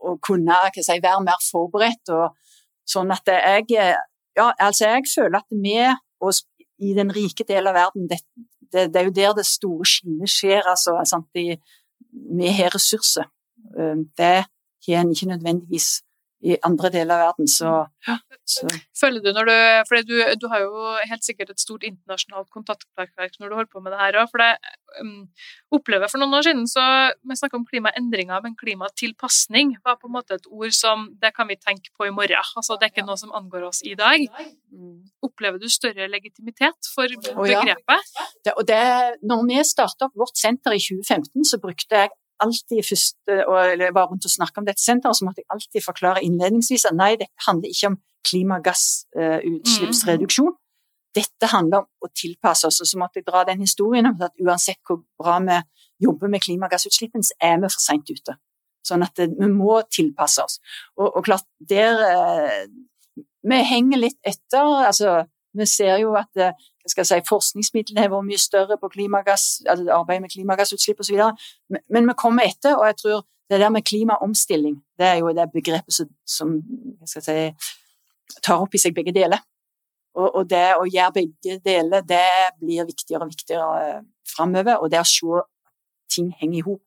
og 0.00 0.20
kunne 0.24 0.56
si, 0.76 0.96
være 1.02 1.24
mer 1.26 1.42
forberedt. 1.44 2.12
Og, 2.16 2.36
sånn 2.90 3.12
at 3.14 3.28
jeg, 3.30 3.66
ja, 4.38 4.46
altså 4.58 4.88
jeg 4.88 5.10
føler 5.12 5.42
at 5.42 5.58
vi 5.62 5.76
i 6.80 6.94
den 6.96 7.12
rike 7.12 7.44
delen 7.46 7.70
av 7.70 7.76
verden, 7.76 8.08
det, 8.10 8.22
det, 8.72 8.88
det, 8.94 9.00
er 9.00 9.08
jo 9.10 9.16
der 9.18 9.36
det 9.36 9.46
store 9.46 9.86
skinnet 9.86 10.32
skjer. 10.32 10.64
altså, 10.64 10.96
sant? 11.06 11.28
Vi 11.34 12.54
har 12.56 12.72
ressurser. 12.74 13.28
Det 14.16 14.36
har 14.40 15.02
en 15.02 15.12
ikke 15.12 15.28
nødvendigvis 15.34 16.00
i 16.40 16.56
andre 16.64 16.88
deler 16.92 17.20
av 17.20 17.30
verden. 17.30 17.48
Så, 17.50 17.70
så. 18.48 18.68
Føler 18.96 19.20
du 19.24 19.30
når 19.36 19.48
du 19.48 19.56
For 19.88 20.06
du, 20.06 20.14
du, 20.40 20.46
har 20.52 20.62
jo 20.64 20.94
helt 21.10 21.24
sikkert 21.26 21.52
et 21.52 21.60
stort 21.60 21.84
internasjonalt 21.86 22.48
kontaktverk 22.54 23.36
når 23.38 23.50
du 23.50 23.56
holder 23.58 23.72
på 23.72 23.82
med 23.84 23.92
det 23.92 24.00
her 24.00 24.18
òg. 24.22 24.30
For 24.32 24.42
det 24.42 24.50
um, 25.02 25.26
opplever 25.76 26.10
for 26.10 26.22
noen 26.22 26.38
år 26.38 26.46
siden 26.48 26.64
så 26.70 26.84
Vi 27.28 27.36
snakka 27.36 27.58
om 27.60 27.66
klimaendringer, 27.68 28.40
men 28.44 28.56
klimatilpasning 28.60 29.76
var 29.84 30.00
på 30.00 30.08
en 30.08 30.16
måte 30.16 30.38
et 30.40 30.48
ord 30.48 30.72
som 30.76 31.08
det 31.20 31.34
kan 31.36 31.50
vi 31.50 31.58
tenke 31.60 31.92
på 31.96 32.08
i 32.08 32.14
morgen. 32.14 32.54
Altså 32.56 32.78
det 32.80 32.88
er 32.88 32.94
ikke 32.94 33.08
noe 33.08 33.20
som 33.20 33.34
angår 33.36 33.68
oss 33.68 33.82
i 33.84 33.94
dag. 33.98 34.24
Mm. 34.72 34.96
Opplever 35.26 35.60
du 35.60 35.68
større 35.68 36.08
legitimitet 36.08 36.90
for 36.94 37.10
begrepet? 37.20 38.10
ja. 38.16 38.26
det, 38.46 38.56
og 38.56 38.66
det, 38.68 38.82
når 39.26 39.46
vi 39.50 39.62
starta 39.66 40.08
opp 40.08 40.16
vårt 40.18 40.40
senter 40.40 40.76
i 40.76 40.80
2015, 40.80 41.44
så 41.52 41.60
brukte 41.60 42.04
jeg 42.04 42.14
alltid 42.44 42.80
først, 42.86 43.16
eller 43.28 43.92
var 43.96 44.06
rundt 44.10 44.26
og 44.26 44.32
snakka 44.32 44.56
om 44.60 44.66
dette 44.68 44.82
senteret, 44.82 45.16
så 45.16 45.24
måtte 45.26 45.40
jeg 45.42 45.52
alltid 45.54 45.80
forklare 45.84 46.24
innledningsvis 46.26 46.84
at 46.90 46.96
nei, 46.96 47.12
dette 47.20 47.46
handler 47.46 47.68
ikke 47.72 47.90
om 47.92 47.98
klimagassutslippsreduksjon. 48.28 50.54
Dette 51.16 51.46
handler 51.50 51.78
om 51.82 51.88
å 52.06 52.08
tilpasse 52.14 52.64
oss. 52.68 52.78
Og 52.82 52.88
så 52.90 52.96
måtte 53.00 53.18
jeg 53.20 53.26
dra 53.26 53.40
den 53.48 53.60
historien 53.64 54.06
om 54.10 54.16
at 54.22 54.42
uansett 54.42 54.80
hvor 54.86 54.98
bra 55.18 55.34
vi 55.46 55.56
jobber 56.06 56.28
med 56.32 56.44
klimagassutslippene, 56.44 57.26
så 57.26 57.34
er 57.42 57.56
vi 57.58 57.72
for 57.72 57.82
seint 57.82 58.08
ute. 58.10 58.32
Sånn 58.86 59.04
at 59.04 59.14
vi 59.20 59.48
må 59.52 59.82
tilpasse 59.92 60.40
oss. 60.44 60.56
Og, 60.96 61.08
og 61.08 61.24
klart, 61.26 61.46
der 61.58 61.94
eh, 62.06 62.64
Vi 63.40 63.56
henger 63.64 63.98
litt 63.98 64.18
etter. 64.20 64.84
altså 64.86 65.24
vi 65.58 65.66
ser 65.66 65.96
jo 66.02 66.14
at 66.18 66.40
eh, 66.40 66.54
skal 66.88 67.06
si, 67.06 67.18
forskningsmidlene 67.28 68.04
har 68.04 68.12
vært 68.12 68.28
mye 68.28 68.40
større 68.40 68.78
på 68.80 68.90
klimagass, 68.94 69.60
altså 69.68 69.90
arbeid 69.94 70.24
med 70.24 70.32
klimagassutslipp 70.32 71.02
osv. 71.02 71.20
Men, 71.70 71.84
men 71.90 72.08
vi 72.10 72.16
kommer 72.18 72.48
etter, 72.48 72.76
og 72.78 72.86
jeg 72.90 72.98
tror 73.02 73.22
det 73.50 73.60
der 73.60 73.72
med 73.74 73.82
klimaomstilling 73.82 74.76
det 74.98 75.06
er 75.06 75.16
jo 75.20 75.32
det 75.34 75.48
begrepet 75.52 75.94
som, 75.94 76.10
som 76.26 76.52
si, 77.10 77.38
tar 78.46 78.62
opp 78.62 78.74
i 78.74 78.82
seg 78.82 78.94
begge 78.94 79.14
deler. 79.14 79.42
Og, 80.14 80.28
og, 80.28 80.44
det 80.50 80.64
å 80.74 80.86
gjøre 80.86 81.16
begge 81.20 81.58
deler, 81.64 82.04
det 82.06 82.26
blir 82.60 82.86
viktigere 82.88 83.26
og 83.26 83.32
viktigere 83.32 83.82
eh, 83.86 84.00
framover. 84.34 84.78
Og 84.82 84.90
det 84.90 85.02
å 85.02 85.08
se 85.08 85.42
ting 86.10 86.30
henge 86.40 86.58
i 86.58 86.64
hop. 86.66 86.82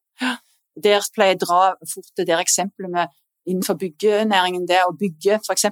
Der 0.83 1.05
pleier 1.15 1.35
jeg 1.35 1.43
å 1.43 1.45
dra 1.45 1.59
fort 1.87 2.11
det 2.17 2.27
der 2.27 2.41
eksempelet 2.43 2.91
med 2.91 3.11
innenfor 3.47 3.77
byggenæringen, 3.79 4.67
det 4.67 4.81
å 4.87 4.95
bygge 4.95 5.39
f.eks. 5.41 5.67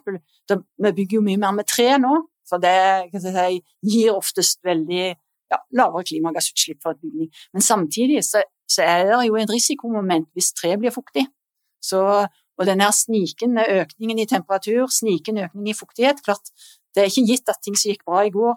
Vi 0.51 0.91
bygger 0.97 1.17
jo 1.17 1.23
mye 1.25 1.39
mer 1.39 1.55
med 1.55 1.67
tre 1.71 1.93
nå, 2.01 2.17
for 2.51 2.61
det 2.63 3.23
si, 3.23 3.61
gir 3.87 4.15
oftest 4.15 4.59
veldig 4.67 5.05
ja, 5.51 5.59
lavere 5.77 6.07
klimagassutslipp 6.07 6.81
for 6.83 6.95
et 6.95 7.01
bygning. 7.03 7.29
Men 7.55 7.65
samtidig 7.65 8.23
så, 8.27 8.43
så, 8.69 8.83
er 8.83 9.07
det 9.09 9.25
jo 9.27 9.39
en 9.39 9.51
risikomoment 9.51 10.29
hvis 10.35 10.51
treet 10.57 10.79
blir 10.81 10.93
fuktig. 10.95 11.25
Så, 11.81 12.01
og 12.57 12.67
denne 12.67 12.91
snikende 12.93 13.65
økningen 13.81 14.21
i 14.21 14.27
temperatur, 14.29 14.85
snikende 14.93 15.47
økning 15.49 15.71
i 15.71 15.77
fuktighet 15.77 16.23
klart, 16.25 16.53
Det 16.91 17.01
er 17.01 17.07
ikke 17.07 17.29
gitt 17.29 17.49
at 17.49 17.61
ting 17.63 17.75
som 17.79 17.87
gikk 17.87 18.01
bra 18.03 18.25
i 18.27 18.31
går, 18.33 18.55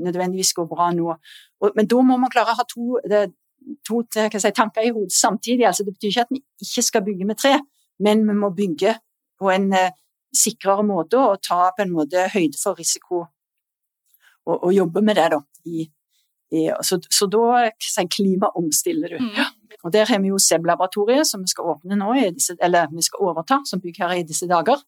nødvendigvis 0.00 0.54
går 0.56 0.64
bra 0.70 0.86
nå. 0.96 1.12
Og, 1.60 1.74
men 1.76 1.86
da 1.86 1.98
må 2.00 2.16
man 2.16 2.30
klare 2.32 2.54
å 2.54 2.56
ha 2.56 2.64
to, 2.70 2.96
det, 3.04 3.26
to 3.84 4.00
si, 4.08 4.52
tanker 4.56 4.80
i 4.80 4.92
hodet 4.94 5.12
samtidig. 5.12 5.66
Altså, 5.68 5.84
det 5.84 5.92
betyr 5.92 6.08
ikke 6.08 6.24
at 6.24 6.32
vi 6.32 6.40
ikke 6.64 6.84
skal 6.86 7.04
bygge 7.04 7.28
med 7.28 7.36
tre, 7.36 7.58
men 8.00 8.24
vi 8.24 8.36
må 8.38 8.48
bygge 8.56 8.94
på 9.36 9.52
en 9.52 9.68
eh, 9.76 9.92
sikrere 10.36 10.84
måte 10.86 11.20
og 11.20 11.42
ta 11.44 11.70
på 11.76 11.84
en 11.84 11.94
måte 11.94 12.28
høyde 12.32 12.58
for 12.60 12.78
risiko 12.78 13.24
og, 14.46 14.56
og 14.56 14.72
jobbe 14.74 15.02
med 15.02 15.18
det, 15.18 15.28
da. 15.34 15.40
I, 15.66 15.86
i, 16.54 16.66
så, 16.86 16.98
så, 17.10 17.28
da 17.30 17.66
sånn, 17.82 18.10
klimaomstiller 18.12 19.16
du. 19.16 19.22
Mm. 19.22 19.78
Og 19.86 19.92
der 19.94 20.08
har 20.10 20.22
vi 20.22 20.30
jo 20.30 20.38
SEB-laboratoriet 20.42 21.28
som 21.28 21.42
vi 21.42 21.50
skal 21.50 21.72
åpne 21.74 21.98
nå, 21.98 22.12
disse, 22.34 22.56
eller 22.62 22.90
vi 22.92 23.04
skal 23.06 23.28
overta 23.28 23.60
som 23.68 23.82
bygg 23.82 24.00
her 24.02 24.16
i 24.20 24.26
disse 24.26 24.48
dager. 24.50 24.82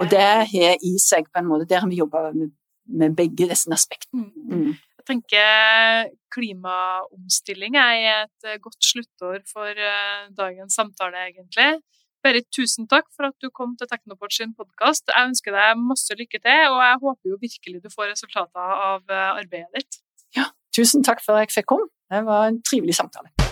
Og 0.00 0.08
det 0.10 0.22
har 0.22 0.82
i 0.82 0.96
seg 0.98 1.28
på 1.30 1.38
en 1.38 1.46
måte 1.50 1.68
Der 1.70 1.84
har 1.84 1.90
vi 1.90 2.00
jobba 2.00 2.30
med, 2.34 2.54
med, 2.90 3.14
begge 3.18 3.50
disse 3.50 3.70
aspektene. 3.74 4.30
Mm. 4.30 4.56
mm. 4.56 4.72
Jeg 5.02 5.08
tenker 5.16 6.10
klimaomstilling 6.30 7.74
er 7.74 8.20
et 8.22 8.60
godt 8.62 8.86
sluttår 8.86 9.40
for 9.50 9.66
eh, 9.66 10.28
dagens 10.30 10.76
samtale, 10.78 11.24
egentlig. 11.32 11.80
Berit, 12.22 12.46
tusen 12.54 12.86
takk 12.86 13.08
for 13.16 13.26
at 13.26 13.34
du 13.42 13.50
kom 13.50 13.72
til 13.78 13.88
Teknoport 13.90 14.34
sin 14.34 14.52
podkast. 14.54 15.10
Jeg 15.10 15.30
ønsker 15.32 15.56
deg 15.56 15.80
masse 15.82 16.14
lykke 16.14 16.38
til, 16.38 16.60
og 16.70 16.78
jeg 16.86 17.00
håper 17.02 17.32
jo 17.32 17.38
virkelig 17.42 17.82
du 17.82 17.90
får 17.90 18.12
resultater 18.12 18.76
av 18.90 19.02
eh, 19.10 19.40
arbeidet 19.42 19.80
ditt. 19.80 19.98
Ja, 20.38 20.46
tusen 20.76 21.02
takk 21.02 21.24
for 21.24 21.34
at 21.34 21.48
jeg 21.48 21.58
fikk 21.58 21.72
komme. 21.74 21.90
Det 22.12 22.22
var 22.28 22.46
en 22.52 22.62
trivelig 22.62 22.94
samtale. 23.00 23.51